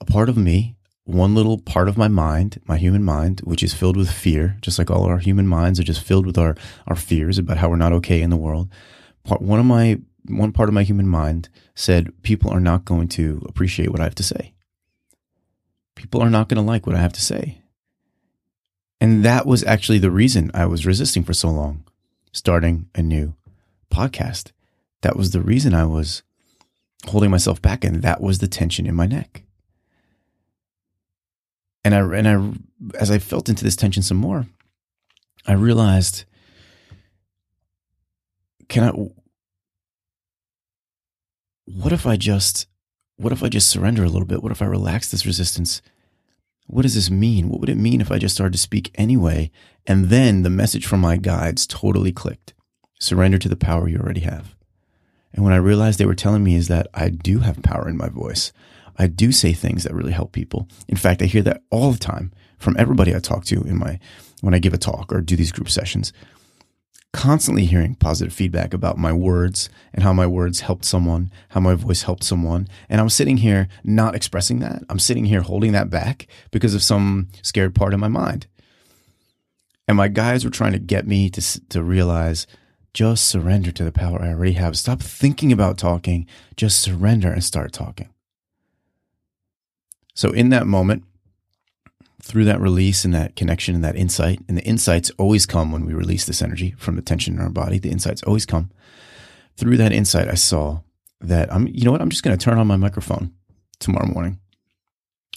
a 0.00 0.04
part 0.04 0.28
of 0.28 0.36
me 0.36 0.76
one 1.04 1.34
little 1.34 1.58
part 1.58 1.88
of 1.88 1.98
my 1.98 2.08
mind, 2.08 2.60
my 2.66 2.78
human 2.78 3.02
mind, 3.02 3.40
which 3.40 3.62
is 3.62 3.74
filled 3.74 3.96
with 3.96 4.10
fear, 4.10 4.56
just 4.62 4.78
like 4.78 4.90
all 4.90 5.04
our 5.04 5.18
human 5.18 5.46
minds 5.46 5.78
are 5.78 5.84
just 5.84 6.02
filled 6.02 6.26
with 6.26 6.38
our, 6.38 6.56
our 6.86 6.96
fears 6.96 7.38
about 7.38 7.58
how 7.58 7.68
we're 7.68 7.76
not 7.76 7.92
okay 7.92 8.22
in 8.22 8.30
the 8.30 8.36
world. 8.36 8.70
Part, 9.22 9.42
one 9.42 9.60
of 9.60 9.66
my, 9.66 10.00
one 10.26 10.52
part 10.52 10.68
of 10.70 10.74
my 10.74 10.82
human 10.82 11.06
mind 11.06 11.50
said, 11.74 12.10
people 12.22 12.50
are 12.50 12.60
not 12.60 12.86
going 12.86 13.08
to 13.08 13.44
appreciate 13.48 13.90
what 13.90 14.00
I 14.00 14.04
have 14.04 14.14
to 14.14 14.22
say. 14.22 14.54
People 15.94 16.22
are 16.22 16.30
not 16.30 16.48
going 16.48 16.56
to 16.56 16.66
like 16.66 16.86
what 16.86 16.96
I 16.96 17.00
have 17.00 17.12
to 17.12 17.22
say. 17.22 17.60
And 19.00 19.22
that 19.24 19.44
was 19.46 19.62
actually 19.64 19.98
the 19.98 20.10
reason 20.10 20.50
I 20.54 20.64
was 20.64 20.86
resisting 20.86 21.22
for 21.22 21.34
so 21.34 21.50
long, 21.50 21.84
starting 22.32 22.88
a 22.94 23.02
new 23.02 23.34
podcast. 23.92 24.52
That 25.04 25.16
was 25.16 25.30
the 25.30 25.40
reason 25.40 25.74
I 25.74 25.84
was 25.84 26.22
holding 27.06 27.30
myself 27.30 27.62
back. 27.62 27.84
And 27.84 28.02
that 28.02 28.20
was 28.20 28.38
the 28.38 28.48
tension 28.48 28.86
in 28.86 28.94
my 28.94 29.06
neck 29.06 29.44
and 31.84 31.94
I 31.94 32.00
and 32.00 32.26
I 32.28 32.98
as 32.98 33.10
I 33.10 33.18
felt 33.18 33.48
into 33.48 33.62
this 33.62 33.76
tension 33.76 34.02
some 34.02 34.16
more, 34.16 34.46
I 35.46 35.52
realized 35.52 36.24
can 38.68 38.84
I 38.84 38.92
what 41.66 41.92
if 41.92 42.06
I 42.06 42.16
just 42.16 42.66
what 43.16 43.32
if 43.32 43.42
I 43.42 43.48
just 43.48 43.68
surrender 43.68 44.02
a 44.02 44.08
little 44.08 44.26
bit? 44.26 44.42
What 44.42 44.52
if 44.52 44.62
I 44.62 44.66
relax 44.66 45.10
this 45.10 45.26
resistance? 45.26 45.82
What 46.66 46.82
does 46.82 46.94
this 46.94 47.10
mean? 47.10 47.50
What 47.50 47.60
would 47.60 47.68
it 47.68 47.76
mean 47.76 48.00
if 48.00 48.10
I 48.10 48.18
just 48.18 48.34
started 48.34 48.54
to 48.54 48.58
speak 48.58 48.90
anyway? 48.94 49.50
And 49.86 50.06
then 50.06 50.42
the 50.42 50.50
message 50.50 50.86
from 50.86 51.00
my 51.00 51.18
guides 51.18 51.66
totally 51.66 52.10
clicked. 52.10 52.54
Surrender 52.98 53.36
to 53.38 53.50
the 53.50 53.56
power 53.56 53.86
you 53.86 53.98
already 53.98 54.22
have. 54.22 54.53
And 55.34 55.44
when 55.44 55.52
I 55.52 55.56
realized 55.56 55.98
they 55.98 56.06
were 56.06 56.14
telling 56.14 56.44
me 56.44 56.54
is 56.54 56.68
that 56.68 56.86
I 56.94 57.08
do 57.08 57.40
have 57.40 57.62
power 57.62 57.88
in 57.88 57.96
my 57.96 58.08
voice. 58.08 58.52
I 58.96 59.08
do 59.08 59.32
say 59.32 59.52
things 59.52 59.82
that 59.82 59.94
really 59.94 60.12
help 60.12 60.32
people. 60.32 60.68
In 60.88 60.96
fact, 60.96 61.20
I 61.20 61.26
hear 61.26 61.42
that 61.42 61.62
all 61.70 61.90
the 61.90 61.98
time 61.98 62.32
from 62.58 62.76
everybody 62.78 63.14
I 63.14 63.18
talk 63.18 63.44
to 63.46 63.60
in 63.62 63.76
my 63.76 63.98
when 64.40 64.54
I 64.54 64.58
give 64.60 64.74
a 64.74 64.78
talk 64.78 65.12
or 65.12 65.20
do 65.20 65.36
these 65.36 65.52
group 65.52 65.68
sessions. 65.68 66.12
Constantly 67.12 67.64
hearing 67.64 67.94
positive 67.94 68.32
feedback 68.32 68.74
about 68.74 68.98
my 68.98 69.12
words 69.12 69.68
and 69.92 70.02
how 70.02 70.12
my 70.12 70.26
words 70.26 70.60
helped 70.60 70.84
someone, 70.84 71.32
how 71.48 71.60
my 71.60 71.74
voice 71.74 72.02
helped 72.02 72.24
someone. 72.24 72.68
And 72.88 73.00
I'm 73.00 73.08
sitting 73.08 73.38
here 73.38 73.68
not 73.82 74.14
expressing 74.14 74.60
that. 74.60 74.82
I'm 74.88 74.98
sitting 74.98 75.24
here 75.24 75.40
holding 75.40 75.72
that 75.72 75.90
back 75.90 76.26
because 76.50 76.74
of 76.74 76.82
some 76.82 77.28
scared 77.42 77.74
part 77.74 77.94
of 77.94 78.00
my 78.00 78.08
mind. 78.08 78.46
And 79.86 79.96
my 79.96 80.08
guys 80.08 80.44
were 80.44 80.50
trying 80.50 80.72
to 80.72 80.78
get 80.78 81.06
me 81.06 81.30
to, 81.30 81.68
to 81.68 81.82
realize 81.82 82.46
just 82.94 83.28
surrender 83.28 83.72
to 83.72 83.84
the 83.84 83.92
power 83.92 84.22
I 84.22 84.28
already 84.28 84.52
have. 84.52 84.78
Stop 84.78 85.02
thinking 85.02 85.52
about 85.52 85.76
talking, 85.76 86.26
just 86.56 86.80
surrender 86.80 87.30
and 87.30 87.42
start 87.44 87.72
talking. 87.72 88.08
So, 90.14 90.30
in 90.30 90.50
that 90.50 90.66
moment, 90.66 91.04
through 92.22 92.44
that 92.44 92.60
release 92.60 93.04
and 93.04 93.12
that 93.12 93.36
connection 93.36 93.74
and 93.74 93.84
that 93.84 93.96
insight, 93.96 94.40
and 94.48 94.56
the 94.56 94.64
insights 94.64 95.10
always 95.18 95.44
come 95.44 95.72
when 95.72 95.84
we 95.84 95.92
release 95.92 96.24
this 96.24 96.40
energy 96.40 96.74
from 96.78 96.94
the 96.96 97.02
tension 97.02 97.34
in 97.34 97.40
our 97.40 97.50
body. 97.50 97.78
The 97.78 97.90
insights 97.90 98.22
always 98.22 98.46
come. 98.46 98.70
Through 99.56 99.76
that 99.76 99.92
insight, 99.92 100.28
I 100.28 100.34
saw 100.34 100.80
that 101.20 101.52
I'm, 101.52 101.66
you 101.66 101.84
know 101.84 101.92
what? 101.92 102.00
I'm 102.00 102.10
just 102.10 102.22
going 102.22 102.36
to 102.36 102.42
turn 102.42 102.58
on 102.58 102.66
my 102.66 102.76
microphone 102.76 103.32
tomorrow 103.80 104.06
morning. 104.06 104.38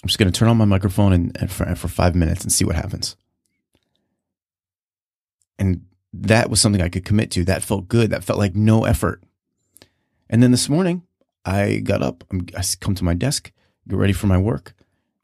I'm 0.02 0.06
just 0.06 0.18
going 0.18 0.30
to 0.30 0.38
turn 0.38 0.48
on 0.48 0.56
my 0.56 0.64
microphone 0.64 1.12
and, 1.12 1.36
and 1.40 1.50
for, 1.50 1.74
for 1.74 1.88
five 1.88 2.14
minutes 2.14 2.42
and 2.44 2.52
see 2.52 2.64
what 2.64 2.76
happens. 2.76 3.16
And 5.58 5.87
that 6.12 6.50
was 6.50 6.60
something 6.60 6.82
I 6.82 6.88
could 6.88 7.04
commit 7.04 7.30
to. 7.32 7.44
That 7.44 7.62
felt 7.62 7.88
good. 7.88 8.10
That 8.10 8.24
felt 8.24 8.38
like 8.38 8.54
no 8.54 8.84
effort. 8.84 9.22
And 10.30 10.42
then 10.42 10.50
this 10.50 10.68
morning, 10.68 11.02
I 11.44 11.78
got 11.78 12.02
up. 12.02 12.24
I 12.56 12.62
come 12.80 12.94
to 12.94 13.04
my 13.04 13.14
desk 13.14 13.52
get 13.88 13.98
ready 13.98 14.12
for 14.12 14.26
my 14.26 14.38
work. 14.38 14.74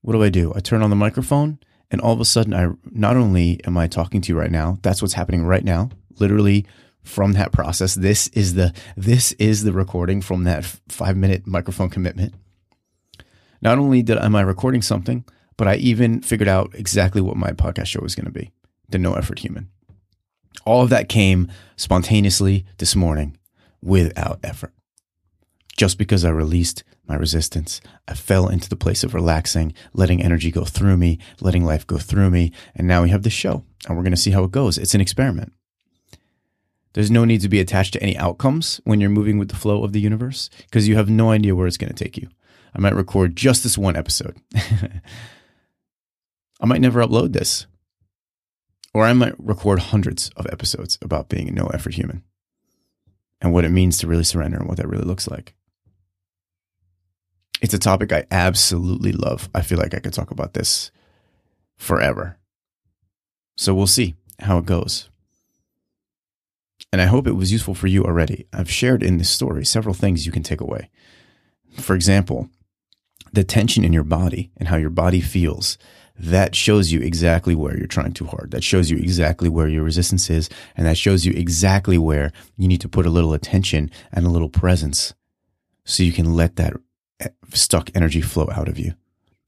What 0.01 0.15
do 0.15 0.23
I 0.23 0.31
do? 0.31 0.53
I 0.55 0.61
turn 0.61 0.83
on 0.83 0.91
the 0.91 0.97
microphone 0.97 1.59
and 1.91 2.01
all 2.01 2.13
of 2.13 2.21
a 2.21 2.25
sudden 2.25 2.55
I 2.55 2.69
not 2.91 3.17
only 3.17 3.61
am 3.67 3.77
I 3.77 3.87
talking 3.87 4.21
to 4.23 4.33
you 4.33 4.39
right 4.39 4.51
now, 4.51 4.79
that's 4.83 5.01
what's 5.01 5.15
happening 5.15 5.45
right 5.45 5.65
now, 5.65 5.91
literally 6.19 6.67
from 7.03 7.33
that 7.33 7.53
process. 7.53 7.95
This 7.95 8.29
is 8.29 8.55
the 8.55 8.73
this 8.97 9.33
is 9.33 9.63
the 9.65 9.73
recording 9.73 10.21
from 10.21 10.45
that 10.45 10.65
5 10.65 11.17
minute 11.17 11.47
microphone 11.47 11.91
commitment. 11.91 12.35
Not 13.63 13.79
only 13.79 14.03
did 14.03 14.19
am 14.19 14.37
I 14.37 14.43
recording 14.43 14.83
something, 14.83 15.25
but 15.57 15.69
I 15.69 15.77
even 15.77 16.21
figured 16.21 16.49
out 16.49 16.75
exactly 16.75 17.21
what 17.21 17.37
my 17.37 17.53
podcast 17.53 17.87
show 17.87 18.01
was 18.01 18.15
going 18.15 18.27
to 18.27 18.33
be. 18.33 18.51
The 18.89 18.99
No 18.99 19.15
Effort 19.15 19.39
Human. 19.39 19.71
All 20.65 20.83
of 20.83 20.91
that 20.91 21.09
came 21.09 21.51
spontaneously 21.77 22.65
this 22.79 22.97
morning 22.97 23.37
without 23.83 24.41
effort 24.43 24.73
just 25.77 25.99
because 25.99 26.25
I 26.25 26.31
released 26.31 26.85
my 27.07 27.17
resistance. 27.17 27.81
I 28.09 28.15
fell 28.15 28.49
into 28.49 28.69
the 28.69 28.77
place 28.77 29.05
of 29.05 29.15
relaxing, 29.15 29.75
letting 29.93 30.23
energy 30.23 30.51
go 30.51 30.65
through 30.65 30.97
me, 30.97 31.19
letting 31.41 31.65
life 31.65 31.87
go 31.87 31.99
through 31.99 32.31
me. 32.31 32.53
And 32.75 32.87
now 32.87 33.03
we 33.03 33.11
have 33.11 33.23
this 33.23 33.33
show 33.33 33.65
and 33.87 33.97
we're 33.97 34.05
going 34.05 34.15
to 34.15 34.21
see 34.21 34.31
how 34.31 34.45
it 34.45 34.53
goes. 34.53 34.79
It's 34.79 34.95
an 34.95 35.01
experiment. 35.01 35.53
There's 36.95 37.11
no 37.11 37.25
need 37.25 37.41
to 37.41 37.49
be 37.49 37.61
attached 37.61 37.93
to 37.95 38.03
any 38.03 38.17
outcomes 38.17 38.81
when 38.85 39.01
you're 39.01 39.11
moving 39.11 39.39
with 39.39 39.49
the 39.49 39.57
flow 39.57 39.83
of 39.83 39.93
the 39.93 40.01
universe 40.01 40.49
because 40.65 40.87
you 40.87 40.97
have 40.97 41.11
no 41.11 41.31
idea 41.31 41.55
where 41.55 41.67
it's 41.67 41.77
going 41.77 41.93
to 41.93 42.05
take 42.05 42.17
you. 42.17 42.29
I 42.75 42.81
might 42.81 42.95
record 42.95 43.37
just 43.37 43.63
this 43.63 43.77
one 43.77 43.97
episode. 43.97 44.37
I 46.61 46.67
might 46.67 46.81
never 46.81 47.01
upload 47.05 47.33
this. 47.33 47.67
Or 48.95 49.05
I 49.05 49.13
might 49.13 49.35
record 49.39 49.81
hundreds 49.81 50.31
of 50.37 50.47
episodes 50.51 50.99
about 51.03 51.29
being 51.29 51.49
a 51.49 51.53
no 51.53 51.67
effort 51.67 51.95
human 51.95 52.23
and 53.41 53.53
what 53.53 53.65
it 53.65 53.71
means 53.71 53.99
to 53.99 54.07
really 54.07 54.25
surrender 54.25 54.57
and 54.57 54.69
what 54.69 54.79
that 54.79 54.89
really 54.89 55.05
looks 55.05 55.29
like. 55.29 55.55
It's 57.61 57.75
a 57.75 57.79
topic 57.79 58.13
I 58.13 58.25
absolutely 58.31 59.13
love. 59.13 59.49
I 59.55 59.63
feel 59.63 59.79
like 59.79 59.95
I 59.95 59.99
could 59.99 60.13
talk 60.13 60.31
about 60.31 60.55
this 60.55 60.93
forever. 61.77 62.39
So 63.57 63.75
we'll 63.75 63.87
see 63.87 64.15
how 64.41 64.59
it 64.59 64.67
goes. 64.67 65.09
And 66.93 67.01
I 67.01 67.07
hope 67.07 67.27
it 67.27 67.33
was 67.33 67.51
useful 67.51 67.75
for 67.75 67.89
you 67.89 68.05
already. 68.05 68.47
I've 68.53 68.71
shared 68.71 69.03
in 69.03 69.19
this 69.19 69.31
story 69.31 69.65
several 69.65 69.95
things 69.95 70.27
you 70.27 70.33
can 70.33 70.43
take 70.43 70.61
away. 70.61 70.91
For 71.81 71.97
example, 71.97 72.49
the 73.33 73.43
tension 73.43 73.85
in 73.85 73.93
your 73.93 74.05
body 74.05 74.53
and 74.57 74.69
how 74.69 74.77
your 74.77 74.91
body 74.91 75.21
feels. 75.21 75.77
That 76.17 76.55
shows 76.55 76.93
you 76.93 77.01
exactly 77.01 77.55
where 77.55 77.77
you're 77.77 77.87
trying 77.87 78.13
too 78.13 78.27
hard. 78.27 78.53
That 78.53 78.63
shows 78.63 78.91
you 78.91 78.97
exactly 78.97 79.49
where 79.49 79.69
your 79.69 79.83
resistance 79.83 80.31
is. 80.31 80.49
And 80.77 80.87
that 80.87 80.97
shows 80.97 81.27
you 81.27 81.33
exactly 81.33 81.99
where 81.99 82.31
you 82.57 82.69
need 82.69 82.81
to 82.83 82.89
put 82.89 83.07
a 83.07 83.11
little 83.11 83.35
attention 83.35 83.91
and 84.13 84.25
a 84.25 84.31
little 84.31 84.49
presence 84.49 85.15
so 85.85 86.03
you 86.03 86.13
can 86.13 86.35
let 86.35 86.57
that 86.57 86.75
eh, 87.21 87.29
stuck 87.53 87.91
energy 87.95 88.21
flow 88.21 88.49
out 88.53 88.69
of 88.69 88.79
you 88.79 88.95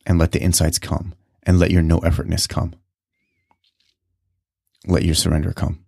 and 0.05 0.19
let 0.19 0.33
the 0.33 0.43
insights 0.43 0.79
come 0.79 1.15
and 1.45 1.59
let 1.59 1.71
your 1.71 1.83
no 1.83 2.01
effortness 2.01 2.49
come. 2.49 2.75
Let 4.87 5.05
your 5.05 5.15
surrender 5.15 5.53
come. 5.53 5.85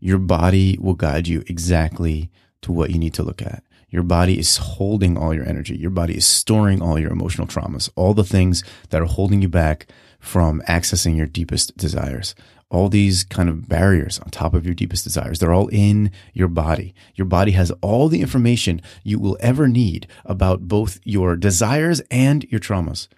Your 0.00 0.18
body 0.18 0.76
will 0.80 0.94
guide 0.94 1.26
you 1.26 1.42
exactly 1.46 2.30
to 2.62 2.72
what 2.72 2.90
you 2.90 2.98
need 2.98 3.14
to 3.14 3.22
look 3.22 3.42
at. 3.42 3.62
Your 3.88 4.02
body 4.02 4.38
is 4.38 4.56
holding 4.56 5.16
all 5.16 5.32
your 5.32 5.48
energy. 5.48 5.76
Your 5.76 5.90
body 5.90 6.16
is 6.16 6.26
storing 6.26 6.82
all 6.82 6.98
your 6.98 7.12
emotional 7.12 7.46
traumas, 7.46 7.88
all 7.94 8.14
the 8.14 8.24
things 8.24 8.64
that 8.90 9.00
are 9.00 9.06
holding 9.06 9.42
you 9.42 9.48
back 9.48 9.86
from 10.18 10.60
accessing 10.68 11.16
your 11.16 11.26
deepest 11.26 11.76
desires 11.76 12.34
all 12.68 12.88
these 12.88 13.24
kind 13.24 13.48
of 13.48 13.68
barriers 13.68 14.18
on 14.18 14.30
top 14.30 14.54
of 14.54 14.64
your 14.64 14.74
deepest 14.74 15.04
desires. 15.04 15.38
They're 15.38 15.52
all 15.52 15.68
in 15.68 16.10
your 16.32 16.48
body. 16.48 16.94
Your 17.14 17.26
body 17.26 17.52
has 17.52 17.70
all 17.80 18.08
the 18.08 18.20
information 18.20 18.82
you 19.04 19.18
will 19.18 19.36
ever 19.40 19.68
need 19.68 20.06
about 20.24 20.66
both 20.66 20.98
your 21.04 21.36
desires 21.36 22.00
and 22.10 22.44
your 22.44 22.60
traumas. 22.60 23.08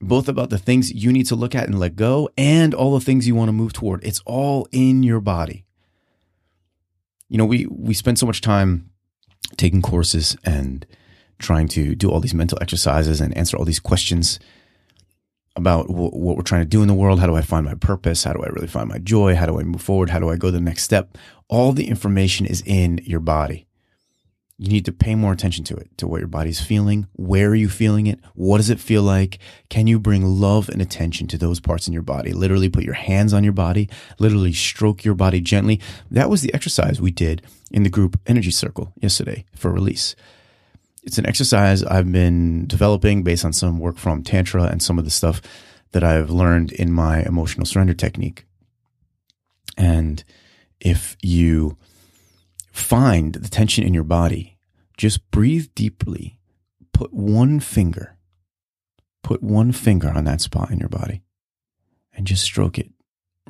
Both 0.00 0.28
about 0.28 0.50
the 0.50 0.58
things 0.58 0.92
you 0.92 1.10
need 1.10 1.26
to 1.26 1.36
look 1.36 1.54
at 1.54 1.66
and 1.66 1.80
let 1.80 1.96
go 1.96 2.28
and 2.36 2.74
all 2.74 2.94
the 2.94 3.04
things 3.04 3.26
you 3.26 3.34
want 3.34 3.48
to 3.48 3.52
move 3.52 3.72
toward. 3.72 4.04
It's 4.04 4.20
all 4.26 4.68
in 4.70 5.02
your 5.02 5.20
body. 5.20 5.64
You 7.28 7.38
know, 7.38 7.44
we 7.44 7.66
we 7.66 7.94
spend 7.94 8.18
so 8.18 8.26
much 8.26 8.40
time 8.40 8.90
taking 9.56 9.82
courses 9.82 10.36
and 10.44 10.86
trying 11.38 11.68
to 11.68 11.94
do 11.94 12.10
all 12.10 12.20
these 12.20 12.34
mental 12.34 12.58
exercises 12.60 13.20
and 13.20 13.36
answer 13.36 13.56
all 13.56 13.64
these 13.64 13.80
questions 13.80 14.38
about 15.54 15.88
w- 15.88 16.10
what 16.10 16.36
we're 16.36 16.42
trying 16.42 16.62
to 16.62 16.68
do 16.68 16.82
in 16.82 16.88
the 16.88 16.94
world. 16.94 17.20
How 17.20 17.26
do 17.26 17.34
I 17.34 17.42
find 17.42 17.64
my 17.64 17.74
purpose? 17.74 18.24
How 18.24 18.32
do 18.32 18.42
I 18.42 18.48
really 18.48 18.66
find 18.66 18.88
my 18.88 18.98
joy? 18.98 19.34
How 19.34 19.46
do 19.46 19.58
I 19.58 19.62
move 19.62 19.82
forward? 19.82 20.10
How 20.10 20.18
do 20.18 20.30
I 20.30 20.36
go 20.36 20.50
the 20.50 20.60
next 20.60 20.82
step? 20.82 21.16
All 21.48 21.72
the 21.72 21.88
information 21.88 22.46
is 22.46 22.62
in 22.66 23.00
your 23.04 23.20
body. 23.20 23.65
You 24.58 24.68
need 24.68 24.86
to 24.86 24.92
pay 24.92 25.14
more 25.14 25.32
attention 25.32 25.64
to 25.64 25.76
it, 25.76 25.90
to 25.98 26.06
what 26.06 26.20
your 26.20 26.28
body's 26.28 26.60
feeling. 26.60 27.06
Where 27.12 27.50
are 27.50 27.54
you 27.54 27.68
feeling 27.68 28.06
it? 28.06 28.20
What 28.34 28.56
does 28.56 28.70
it 28.70 28.80
feel 28.80 29.02
like? 29.02 29.38
Can 29.68 29.86
you 29.86 29.98
bring 29.98 30.24
love 30.24 30.70
and 30.70 30.80
attention 30.80 31.26
to 31.28 31.38
those 31.38 31.60
parts 31.60 31.86
in 31.86 31.92
your 31.92 32.02
body? 32.02 32.32
Literally 32.32 32.70
put 32.70 32.84
your 32.84 32.94
hands 32.94 33.34
on 33.34 33.44
your 33.44 33.52
body, 33.52 33.90
literally 34.18 34.54
stroke 34.54 35.04
your 35.04 35.14
body 35.14 35.40
gently. 35.40 35.80
That 36.10 36.30
was 36.30 36.40
the 36.40 36.54
exercise 36.54 37.00
we 37.00 37.10
did 37.10 37.42
in 37.70 37.82
the 37.82 37.90
group 37.90 38.18
energy 38.26 38.50
circle 38.50 38.94
yesterday 39.00 39.44
for 39.54 39.70
release 39.70 40.16
it's 41.06 41.18
an 41.18 41.26
exercise 41.26 41.84
I've 41.84 42.10
been 42.10 42.66
developing 42.66 43.22
based 43.22 43.44
on 43.44 43.52
some 43.52 43.78
work 43.78 43.96
from 43.96 44.24
Tantra 44.24 44.64
and 44.64 44.82
some 44.82 44.98
of 44.98 45.04
the 45.04 45.10
stuff 45.10 45.40
that 45.92 46.02
I've 46.02 46.30
learned 46.30 46.72
in 46.72 46.92
my 46.92 47.22
emotional 47.22 47.64
surrender 47.64 47.94
technique. 47.94 48.44
And 49.78 50.22
if 50.80 51.16
you 51.22 51.78
find 52.76 53.34
the 53.34 53.48
tension 53.48 53.84
in 53.84 53.94
your 53.94 54.04
body, 54.04 54.58
just 54.96 55.30
breathe 55.30 55.68
deeply, 55.74 56.38
put 56.92 57.12
one 57.12 57.60
finger 57.60 58.16
put 59.26 59.42
one 59.42 59.72
finger 59.72 60.08
on 60.08 60.22
that 60.22 60.40
spot 60.40 60.70
in 60.70 60.78
your 60.78 60.88
body 60.88 61.20
and 62.16 62.28
just 62.28 62.44
stroke 62.44 62.78
it 62.78 62.92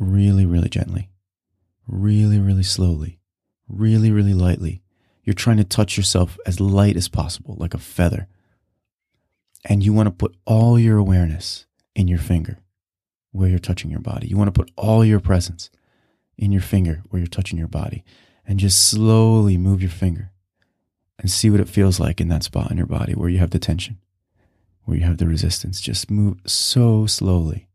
really, 0.01 0.47
really 0.47 0.71
gently, 0.71 1.11
really, 1.87 2.41
really 2.41 2.63
slowly, 2.63 3.19
really, 3.69 4.11
really 4.11 4.33
lightly. 4.33 4.81
You're 5.23 5.35
trying 5.35 5.59
to 5.59 5.65
touch 5.65 5.99
yourself 5.99 6.39
as 6.47 6.61
light 6.61 6.97
as 6.97 7.09
possible, 7.09 7.57
like 7.59 7.75
a 7.75 7.79
feather. 7.79 8.27
And 9.67 9.85
you 9.85 9.93
want 9.93 10.07
to 10.07 10.13
put 10.13 10.35
all 10.47 10.79
your 10.79 10.97
awareness 10.97 11.67
in 11.95 12.09
your 12.09 12.21
finger 12.21 12.57
where 13.33 13.51
you're 13.51 13.59
touching 13.59 13.91
your 13.91 14.01
body. 14.01 14.29
You 14.29 14.39
want 14.39 14.49
to 14.49 14.59
put 14.59 14.71
all 14.77 15.05
your 15.05 15.21
presence 15.21 15.69
in 16.39 16.53
your 16.53 16.63
finger 16.63 17.03
where 17.11 17.21
you're 17.21 17.27
touching 17.27 17.59
your 17.59 17.69
body 17.69 18.03
and 18.47 18.59
just 18.59 18.89
slowly 18.89 19.57
move 19.57 19.83
your 19.83 19.91
finger 19.91 20.31
and 21.19 21.31
see 21.31 21.51
what 21.51 21.61
it 21.61 21.69
feels 21.69 21.99
like 21.99 22.21
in 22.21 22.29
that 22.29 22.45
spot 22.45 22.71
in 22.71 22.77
your 22.77 22.87
body 22.87 23.15
where 23.15 23.29
you 23.29 23.39
have 23.39 23.51
the 23.51 23.59
tension, 23.59 23.99
where 24.85 24.97
you 24.97 25.05
have 25.05 25.19
the 25.19 25.27
resistance. 25.27 25.81
Just 25.81 26.11
move 26.11 26.39
so 26.47 27.07
slowly. 27.07 27.69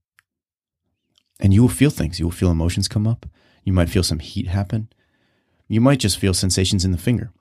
And 1.39 1.53
you 1.53 1.61
will 1.61 1.69
feel 1.69 1.89
things. 1.89 2.19
You 2.19 2.25
will 2.25 2.31
feel 2.31 2.51
emotions 2.51 2.87
come 2.87 3.07
up. 3.07 3.25
You 3.63 3.73
might 3.73 3.89
feel 3.89 4.03
some 4.03 4.19
heat 4.19 4.47
happen. 4.47 4.89
You 5.67 5.81
might 5.81 5.99
just 5.99 6.17
feel 6.17 6.33
sensations 6.33 6.85
in 6.85 6.91
the 6.91 6.97
finger. 6.97 7.31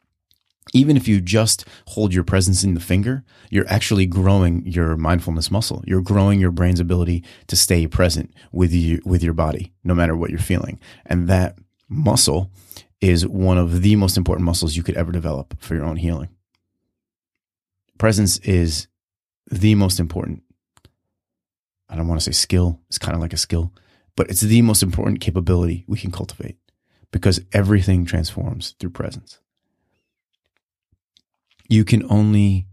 Even 0.72 0.96
if 0.96 1.08
you 1.08 1.20
just 1.20 1.64
hold 1.88 2.14
your 2.14 2.22
presence 2.22 2.62
in 2.62 2.74
the 2.74 2.80
finger, 2.80 3.24
you're 3.50 3.68
actually 3.68 4.06
growing 4.06 4.64
your 4.66 4.96
mindfulness 4.96 5.50
muscle. 5.50 5.82
You're 5.86 6.02
growing 6.02 6.38
your 6.38 6.52
brain's 6.52 6.80
ability 6.80 7.24
to 7.48 7.56
stay 7.56 7.86
present 7.86 8.32
with 8.52 8.72
you, 8.72 9.00
with 9.04 9.22
your 9.22 9.34
body, 9.34 9.72
no 9.82 9.94
matter 9.94 10.16
what 10.16 10.30
you're 10.30 10.38
feeling. 10.38 10.78
And 11.06 11.28
that 11.28 11.58
muscle 11.88 12.50
is 13.00 13.26
one 13.26 13.58
of 13.58 13.82
the 13.82 13.96
most 13.96 14.16
important 14.16 14.44
muscles 14.44 14.76
you 14.76 14.82
could 14.82 14.96
ever 14.96 15.12
develop 15.12 15.54
for 15.60 15.74
your 15.74 15.84
own 15.84 15.96
healing. 15.96 16.28
Presence 17.98 18.38
is 18.38 18.88
the 19.50 19.74
most 19.74 19.98
important. 19.98 20.42
I 21.88 21.96
don't 21.96 22.08
want 22.08 22.20
to 22.20 22.24
say 22.24 22.32
skill, 22.32 22.80
it's 22.88 22.98
kind 22.98 23.14
of 23.14 23.20
like 23.20 23.32
a 23.32 23.38
skill, 23.38 23.72
but 24.16 24.28
it's 24.28 24.42
the 24.42 24.62
most 24.62 24.82
important 24.82 25.20
capability 25.20 25.84
we 25.88 25.98
can 25.98 26.10
cultivate 26.10 26.56
because 27.10 27.40
everything 27.52 28.04
transforms 28.04 28.74
through 28.78 28.90
presence. 28.90 29.40
You 31.68 31.84
can 31.84 32.04
only 32.10 32.66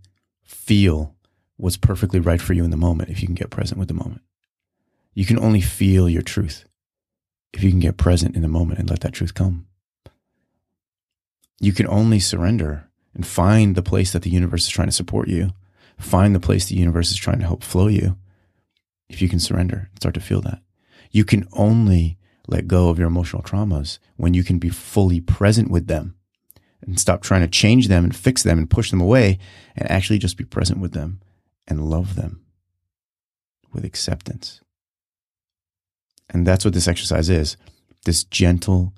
feel 0.43 1.15
what's 1.55 1.77
perfectly 1.77 2.19
right 2.19 2.41
for 2.41 2.53
you 2.53 2.63
in 2.63 2.69
the 2.69 2.77
moment 2.77 3.09
if 3.09 3.21
you 3.21 3.27
can 3.27 3.35
get 3.35 3.49
present 3.49 3.79
with 3.79 3.87
the 3.87 3.93
moment. 3.93 4.21
You 5.13 5.25
can 5.25 5.39
only 5.39 5.61
feel 5.61 6.07
your 6.07 6.21
truth 6.21 6.65
if 7.53 7.63
you 7.63 7.71
can 7.71 7.79
get 7.79 7.97
present 7.97 8.35
in 8.35 8.43
the 8.43 8.47
moment 8.47 8.79
and 8.79 8.89
let 8.89 8.99
that 8.99 9.13
truth 9.13 9.33
come 9.33 9.66
you 11.59 11.73
can 11.73 11.87
only 11.87 12.19
surrender 12.19 12.87
and 13.13 13.25
find 13.25 13.75
the 13.75 13.81
place 13.81 14.13
that 14.13 14.21
the 14.21 14.29
universe 14.29 14.63
is 14.63 14.69
trying 14.69 14.87
to 14.87 14.93
support 14.93 15.27
you, 15.27 15.51
find 15.97 16.35
the 16.35 16.39
place 16.39 16.65
the 16.65 16.75
universe 16.75 17.09
is 17.09 17.17
trying 17.17 17.39
to 17.39 17.45
help 17.45 17.63
flow 17.63 17.87
you. 17.87 18.17
If 19.09 19.21
you 19.21 19.29
can 19.29 19.39
surrender, 19.39 19.87
and 19.89 19.99
start 19.99 20.13
to 20.15 20.21
feel 20.21 20.41
that. 20.41 20.61
You 21.11 21.25
can 21.25 21.47
only 21.53 22.17
let 22.47 22.67
go 22.67 22.89
of 22.89 22.99
your 22.99 23.07
emotional 23.07 23.41
traumas 23.41 23.99
when 24.17 24.33
you 24.33 24.43
can 24.43 24.59
be 24.59 24.69
fully 24.69 25.19
present 25.19 25.71
with 25.71 25.87
them 25.87 26.15
and 26.81 26.99
stop 26.99 27.21
trying 27.21 27.41
to 27.41 27.47
change 27.47 27.87
them 27.87 28.03
and 28.03 28.15
fix 28.15 28.43
them 28.43 28.57
and 28.57 28.69
push 28.69 28.91
them 28.91 29.01
away 29.01 29.39
and 29.75 29.89
actually 29.89 30.19
just 30.19 30.37
be 30.37 30.43
present 30.43 30.79
with 30.79 30.93
them 30.93 31.21
and 31.67 31.89
love 31.89 32.15
them 32.15 32.41
with 33.73 33.83
acceptance. 33.83 34.61
And 36.29 36.45
that's 36.45 36.65
what 36.65 36.73
this 36.73 36.87
exercise 36.87 37.29
is 37.29 37.57
this 38.05 38.23
gentle, 38.23 38.93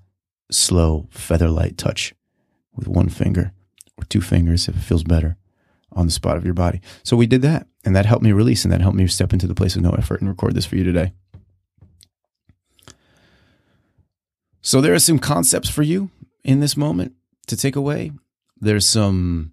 slow, 0.51 1.07
feather 1.11 1.49
light 1.49 1.77
touch 1.77 2.13
with 2.79 2.87
one 2.87 3.09
finger 3.09 3.51
or 3.97 4.05
two 4.05 4.21
fingers 4.21 4.67
if 4.67 4.75
it 4.75 4.81
feels 4.81 5.03
better 5.03 5.37
on 5.91 6.05
the 6.05 6.11
spot 6.11 6.37
of 6.37 6.45
your 6.45 6.53
body. 6.53 6.81
So 7.03 7.17
we 7.17 7.27
did 7.27 7.41
that, 7.41 7.67
and 7.83 7.95
that 7.95 8.05
helped 8.05 8.23
me 8.23 8.31
release, 8.31 8.63
and 8.63 8.71
that 8.71 8.81
helped 8.81 8.97
me 8.97 9.07
step 9.07 9.33
into 9.33 9.47
the 9.47 9.55
place 9.55 9.75
of 9.75 9.81
no 9.81 9.91
effort 9.91 10.21
and 10.21 10.29
record 10.29 10.55
this 10.55 10.65
for 10.65 10.75
you 10.75 10.83
today. 10.83 11.13
So 14.61 14.81
there 14.81 14.93
are 14.93 14.99
some 14.99 15.19
concepts 15.19 15.69
for 15.69 15.83
you 15.83 16.11
in 16.43 16.59
this 16.59 16.77
moment 16.77 17.13
to 17.47 17.57
take 17.57 17.75
away. 17.75 18.11
There's 18.59 18.85
some, 18.85 19.51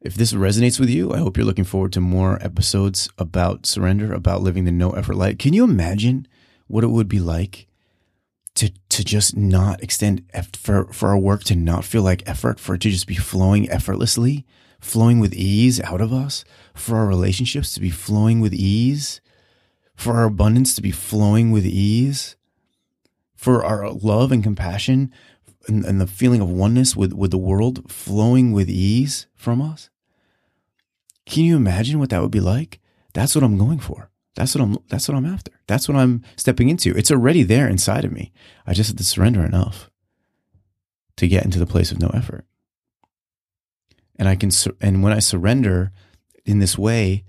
if 0.00 0.14
this 0.14 0.32
resonates 0.32 0.80
with 0.80 0.88
you, 0.88 1.12
I 1.12 1.18
hope 1.18 1.36
you're 1.36 1.46
looking 1.46 1.64
forward 1.64 1.92
to 1.92 2.00
more 2.00 2.42
episodes 2.42 3.08
about 3.18 3.66
surrender, 3.66 4.12
about 4.12 4.42
living 4.42 4.64
the 4.64 4.72
no 4.72 4.90
effort 4.92 5.16
life. 5.16 5.38
Can 5.38 5.52
you 5.52 5.64
imagine 5.64 6.26
what 6.66 6.82
it 6.82 6.88
would 6.88 7.08
be 7.08 7.20
like 7.20 7.68
to 8.92 9.04
just 9.04 9.36
not 9.36 9.82
extend 9.82 10.24
effort 10.32 10.56
for 10.56 10.92
for 10.92 11.08
our 11.08 11.18
work 11.18 11.44
to 11.44 11.56
not 11.56 11.84
feel 11.84 12.02
like 12.02 12.28
effort 12.28 12.60
for 12.60 12.74
it 12.74 12.80
to 12.82 12.90
just 12.90 13.06
be 13.06 13.14
flowing 13.14 13.68
effortlessly 13.70 14.46
flowing 14.80 15.18
with 15.18 15.32
ease 15.34 15.80
out 15.80 16.00
of 16.00 16.12
us 16.12 16.44
for 16.74 16.96
our 16.96 17.06
relationships 17.06 17.72
to 17.74 17.80
be 17.80 17.90
flowing 17.90 18.40
with 18.40 18.52
ease 18.52 19.20
for 19.94 20.14
our 20.14 20.24
abundance 20.24 20.74
to 20.74 20.82
be 20.82 20.90
flowing 20.90 21.50
with 21.50 21.64
ease 21.64 22.36
for 23.34 23.64
our 23.64 23.90
love 23.90 24.30
and 24.30 24.44
compassion 24.44 25.12
and, 25.66 25.84
and 25.84 26.00
the 26.00 26.06
feeling 26.06 26.40
of 26.40 26.48
oneness 26.48 26.94
with 26.94 27.12
with 27.12 27.30
the 27.30 27.38
world 27.38 27.90
flowing 27.90 28.52
with 28.52 28.68
ease 28.68 29.26
from 29.34 29.60
us. 29.60 29.90
Can 31.26 31.44
you 31.44 31.56
imagine 31.56 31.98
what 31.98 32.10
that 32.10 32.22
would 32.22 32.30
be 32.30 32.40
like? 32.40 32.80
That's 33.14 33.34
what 33.34 33.44
i'm 33.44 33.58
going 33.58 33.78
for 33.78 34.11
that's 34.34 34.54
what 34.54 34.62
I'm 34.62 34.78
that's 34.88 35.08
what 35.08 35.16
I'm 35.16 35.26
after. 35.26 35.52
That's 35.66 35.88
what 35.88 35.96
I'm 35.96 36.22
stepping 36.36 36.68
into. 36.68 36.96
It's 36.96 37.10
already 37.10 37.42
there 37.42 37.68
inside 37.68 38.04
of 38.04 38.12
me. 38.12 38.32
I 38.66 38.72
just 38.72 38.88
have 38.88 38.96
to 38.96 39.04
surrender 39.04 39.44
enough 39.44 39.90
to 41.16 41.28
get 41.28 41.44
into 41.44 41.58
the 41.58 41.66
place 41.66 41.92
of 41.92 42.00
no 42.00 42.08
effort. 42.14 42.46
And 44.16 44.28
I 44.28 44.36
can 44.36 44.50
and 44.80 45.02
when 45.02 45.12
I 45.12 45.18
surrender 45.18 45.92
in 46.44 46.60
this 46.60 46.78
way, 46.78 47.24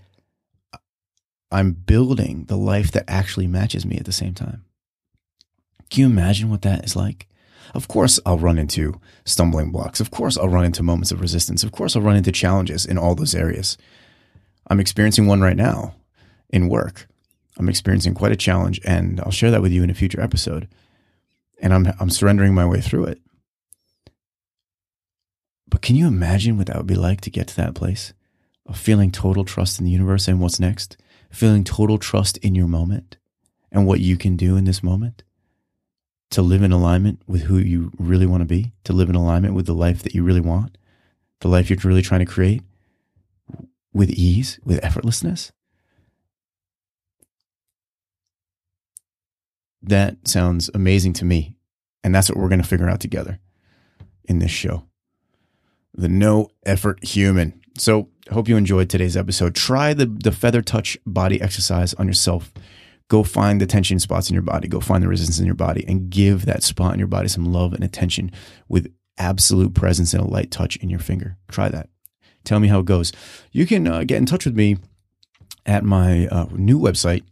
I'm 1.51 1.73
building 1.73 2.45
the 2.45 2.57
life 2.57 2.91
that 2.91 3.05
actually 3.07 3.47
matches 3.47 3.85
me 3.85 3.97
at 3.97 4.05
the 4.05 4.11
same 4.11 4.33
time. 4.33 4.65
Can 5.89 6.01
you 6.01 6.05
imagine 6.07 6.49
what 6.49 6.61
that 6.61 6.85
is 6.85 6.95
like? 6.95 7.27
Of 7.73 7.87
course, 7.87 8.19
I'll 8.25 8.37
run 8.37 8.57
into 8.57 8.99
stumbling 9.25 9.71
blocks. 9.71 9.99
Of 9.99 10.11
course, 10.11 10.37
I'll 10.37 10.49
run 10.49 10.65
into 10.65 10.83
moments 10.83 11.11
of 11.11 11.21
resistance. 11.21 11.63
Of 11.63 11.71
course, 11.71 11.95
I'll 11.95 12.01
run 12.01 12.15
into 12.15 12.31
challenges 12.31 12.85
in 12.85 12.97
all 12.97 13.15
those 13.15 13.35
areas. 13.35 13.77
I'm 14.67 14.79
experiencing 14.79 15.27
one 15.27 15.41
right 15.41 15.55
now 15.55 15.95
in 16.53 16.69
work. 16.69 17.07
I'm 17.57 17.67
experiencing 17.67 18.13
quite 18.13 18.31
a 18.31 18.37
challenge, 18.37 18.79
and 18.85 19.19
I'll 19.19 19.31
share 19.31 19.51
that 19.51 19.61
with 19.61 19.73
you 19.73 19.83
in 19.83 19.89
a 19.89 19.95
future 19.95 20.21
episode. 20.21 20.69
And 21.61 21.73
I'm 21.73 21.87
I'm 21.99 22.09
surrendering 22.09 22.53
my 22.53 22.65
way 22.65 22.79
through 22.79 23.05
it. 23.05 23.19
But 25.67 25.81
can 25.81 25.95
you 25.95 26.07
imagine 26.07 26.57
what 26.57 26.67
that 26.67 26.77
would 26.77 26.87
be 26.87 26.95
like 26.95 27.21
to 27.21 27.31
get 27.31 27.47
to 27.47 27.55
that 27.57 27.73
place 27.73 28.13
of 28.65 28.77
feeling 28.77 29.11
total 29.11 29.43
trust 29.43 29.79
in 29.79 29.85
the 29.85 29.91
universe 29.91 30.27
and 30.27 30.39
what's 30.39 30.59
next? 30.59 30.97
Feeling 31.31 31.63
total 31.63 31.97
trust 31.97 32.37
in 32.37 32.53
your 32.53 32.67
moment 32.67 33.17
and 33.71 33.87
what 33.87 33.99
you 33.99 34.15
can 34.15 34.37
do 34.37 34.55
in 34.55 34.65
this 34.65 34.83
moment 34.83 35.23
to 36.29 36.43
live 36.43 36.61
in 36.61 36.71
alignment 36.71 37.21
with 37.27 37.43
who 37.43 37.57
you 37.57 37.91
really 37.97 38.27
want 38.27 38.41
to 38.41 38.45
be, 38.45 38.71
to 38.83 38.93
live 38.93 39.09
in 39.09 39.15
alignment 39.15 39.55
with 39.55 39.65
the 39.65 39.73
life 39.73 40.03
that 40.03 40.13
you 40.13 40.23
really 40.23 40.41
want, 40.41 40.77
the 41.39 41.47
life 41.47 41.69
you're 41.69 41.79
really 41.83 42.01
trying 42.01 42.25
to 42.25 42.31
create 42.31 42.61
with 43.93 44.11
ease, 44.11 44.59
with 44.63 44.81
effortlessness. 44.81 45.51
That 49.83 50.27
sounds 50.27 50.69
amazing 50.73 51.13
to 51.13 51.25
me. 51.25 51.55
And 52.03 52.13
that's 52.13 52.29
what 52.29 52.37
we're 52.37 52.49
going 52.49 52.61
to 52.61 52.67
figure 52.67 52.89
out 52.89 52.99
together 52.99 53.39
in 54.25 54.39
this 54.39 54.51
show. 54.51 54.85
The 55.93 56.09
no 56.09 56.49
effort 56.65 57.03
human. 57.03 57.61
So, 57.77 58.09
hope 58.31 58.47
you 58.47 58.57
enjoyed 58.57 58.89
today's 58.89 59.17
episode. 59.17 59.55
Try 59.55 59.93
the, 59.93 60.05
the 60.05 60.31
feather 60.31 60.61
touch 60.61 60.97
body 61.05 61.41
exercise 61.41 61.93
on 61.95 62.07
yourself. 62.07 62.53
Go 63.09 63.23
find 63.23 63.59
the 63.59 63.65
tension 63.65 63.99
spots 63.99 64.29
in 64.29 64.33
your 64.33 64.43
body. 64.43 64.67
Go 64.67 64.79
find 64.79 65.03
the 65.03 65.07
resistance 65.07 65.39
in 65.39 65.45
your 65.45 65.55
body 65.55 65.83
and 65.87 66.09
give 66.09 66.45
that 66.45 66.63
spot 66.63 66.93
in 66.93 66.99
your 66.99 67.07
body 67.07 67.27
some 67.27 67.51
love 67.51 67.73
and 67.73 67.83
attention 67.83 68.31
with 68.67 68.93
absolute 69.17 69.73
presence 69.73 70.13
and 70.13 70.23
a 70.23 70.27
light 70.27 70.51
touch 70.51 70.77
in 70.77 70.89
your 70.89 70.99
finger. 70.99 71.37
Try 71.49 71.69
that. 71.69 71.89
Tell 72.43 72.59
me 72.59 72.67
how 72.67 72.79
it 72.79 72.85
goes. 72.85 73.11
You 73.51 73.65
can 73.65 73.87
uh, 73.87 74.03
get 74.03 74.17
in 74.17 74.25
touch 74.25 74.45
with 74.45 74.55
me 74.55 74.77
at 75.65 75.83
my 75.83 76.27
uh, 76.27 76.47
new 76.51 76.79
website 76.79 77.23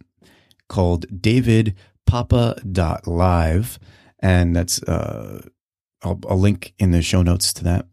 called 0.68 1.22
David 1.22 1.76
papa.live. 2.12 3.80
And 4.20 4.54
that's, 4.54 4.84
uh, 4.84 5.42
I'll, 6.04 6.20
I'll 6.30 6.38
link 6.38 6.74
in 6.78 6.92
the 6.92 7.02
show 7.02 7.22
notes 7.22 7.54
to 7.54 7.64
that. 7.64 7.86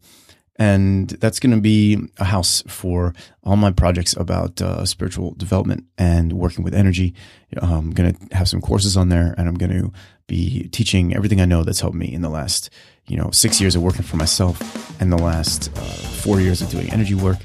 And 0.57 1.09
that's 1.21 1.39
going 1.39 1.55
to 1.55 1.61
be 1.61 1.97
a 2.17 2.25
house 2.25 2.61
for 2.67 3.13
all 3.43 3.55
my 3.55 3.71
projects 3.71 4.13
about 4.17 4.61
uh, 4.61 4.85
spiritual 4.85 5.35
development 5.35 5.85
and 5.97 6.33
working 6.33 6.65
with 6.65 6.73
energy. 6.73 7.13
I'm 7.61 7.91
going 7.91 8.13
to 8.13 8.35
have 8.35 8.49
some 8.49 8.59
courses 8.59 8.97
on 8.97 9.07
there, 9.07 9.33
and 9.37 9.47
I'm 9.47 9.55
going 9.55 9.71
to 9.71 9.89
be 10.27 10.67
teaching 10.67 11.15
everything 11.15 11.39
I 11.39 11.45
know 11.45 11.63
that's 11.63 11.79
helped 11.79 11.95
me 11.95 12.13
in 12.13 12.21
the 12.21 12.29
last, 12.29 12.69
you 13.07 13.15
know, 13.15 13.31
six 13.31 13.61
years 13.61 13.77
of 13.77 13.83
working 13.83 14.03
for 14.03 14.17
myself, 14.17 14.59
and 14.99 15.13
the 15.13 15.17
last 15.17 15.71
uh, 15.77 15.79
four 15.79 16.41
years 16.41 16.61
of 16.61 16.69
doing 16.69 16.91
energy 16.91 17.15
work, 17.15 17.37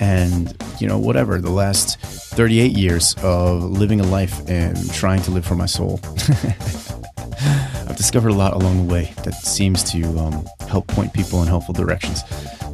and 0.00 0.56
you 0.78 0.86
know 0.86 0.98
whatever 0.98 1.40
the 1.40 1.50
last 1.50 1.98
38 2.00 2.72
years 2.72 3.14
of 3.22 3.62
living 3.62 4.00
a 4.00 4.06
life 4.06 4.40
and 4.48 4.92
trying 4.92 5.22
to 5.22 5.30
live 5.30 5.44
for 5.44 5.54
my 5.54 5.66
soul 5.66 6.00
i've 7.88 7.96
discovered 7.96 8.30
a 8.30 8.34
lot 8.34 8.52
along 8.52 8.86
the 8.86 8.92
way 8.92 9.12
that 9.24 9.34
seems 9.34 9.82
to 9.82 10.02
um, 10.18 10.46
help 10.68 10.86
point 10.88 11.12
people 11.12 11.42
in 11.42 11.48
helpful 11.48 11.74
directions. 11.74 12.22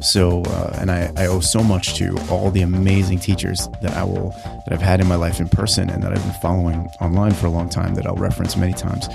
So, 0.01 0.43
uh, 0.43 0.77
and 0.79 0.91
I, 0.91 1.11
I, 1.17 1.25
owe 1.27 1.39
so 1.39 1.63
much 1.63 1.95
to 1.95 2.15
all 2.29 2.51
the 2.51 2.61
amazing 2.61 3.19
teachers 3.19 3.67
that 3.81 3.93
I 3.93 4.03
will 4.03 4.29
that 4.45 4.67
I've 4.71 4.81
had 4.81 5.01
in 5.01 5.07
my 5.07 5.15
life 5.15 5.39
in 5.39 5.49
person 5.49 5.89
and 5.89 6.03
that 6.03 6.11
I've 6.11 6.21
been 6.21 6.41
following 6.41 6.87
online 7.01 7.31
for 7.31 7.47
a 7.47 7.49
long 7.49 7.69
time 7.69 7.95
that 7.95 8.05
I'll 8.05 8.15
reference 8.15 8.55
many 8.55 8.73
times 8.73 9.07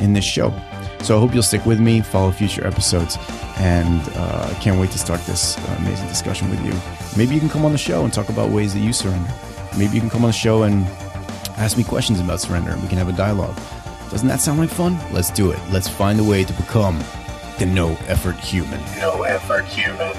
in 0.00 0.14
this 0.14 0.24
show. 0.24 0.48
So 1.02 1.16
I 1.16 1.20
hope 1.20 1.34
you'll 1.34 1.42
stick 1.42 1.66
with 1.66 1.80
me, 1.80 2.00
follow 2.00 2.30
future 2.30 2.64
episodes, 2.64 3.18
and 3.56 4.00
uh, 4.14 4.48
I 4.50 4.54
can't 4.60 4.80
wait 4.80 4.92
to 4.92 4.98
start 4.98 5.20
this 5.22 5.58
uh, 5.58 5.76
amazing 5.80 6.06
discussion 6.06 6.48
with 6.48 6.64
you. 6.64 6.72
Maybe 7.16 7.34
you 7.34 7.40
can 7.40 7.48
come 7.48 7.64
on 7.64 7.72
the 7.72 7.78
show 7.78 8.04
and 8.04 8.12
talk 8.12 8.28
about 8.28 8.50
ways 8.50 8.72
that 8.74 8.80
you 8.80 8.92
surrender. 8.92 9.30
Maybe 9.76 9.94
you 9.94 10.00
can 10.00 10.10
come 10.10 10.22
on 10.22 10.28
the 10.28 10.32
show 10.32 10.62
and 10.62 10.86
ask 11.58 11.76
me 11.76 11.82
questions 11.82 12.20
about 12.20 12.40
surrender, 12.40 12.70
and 12.70 12.80
we 12.80 12.88
can 12.88 12.98
have 12.98 13.08
a 13.08 13.12
dialogue. 13.12 13.56
Doesn't 14.10 14.28
that 14.28 14.40
sound 14.40 14.60
like 14.60 14.70
fun? 14.70 14.96
Let's 15.12 15.30
do 15.30 15.50
it. 15.50 15.58
Let's 15.70 15.88
find 15.88 16.20
a 16.20 16.24
way 16.24 16.44
to 16.44 16.52
become 16.52 17.02
the 17.58 17.66
no 17.66 17.96
effort 18.06 18.36
human. 18.36 18.80
No 18.98 19.22
effort 19.24 19.64
human. 19.64 20.14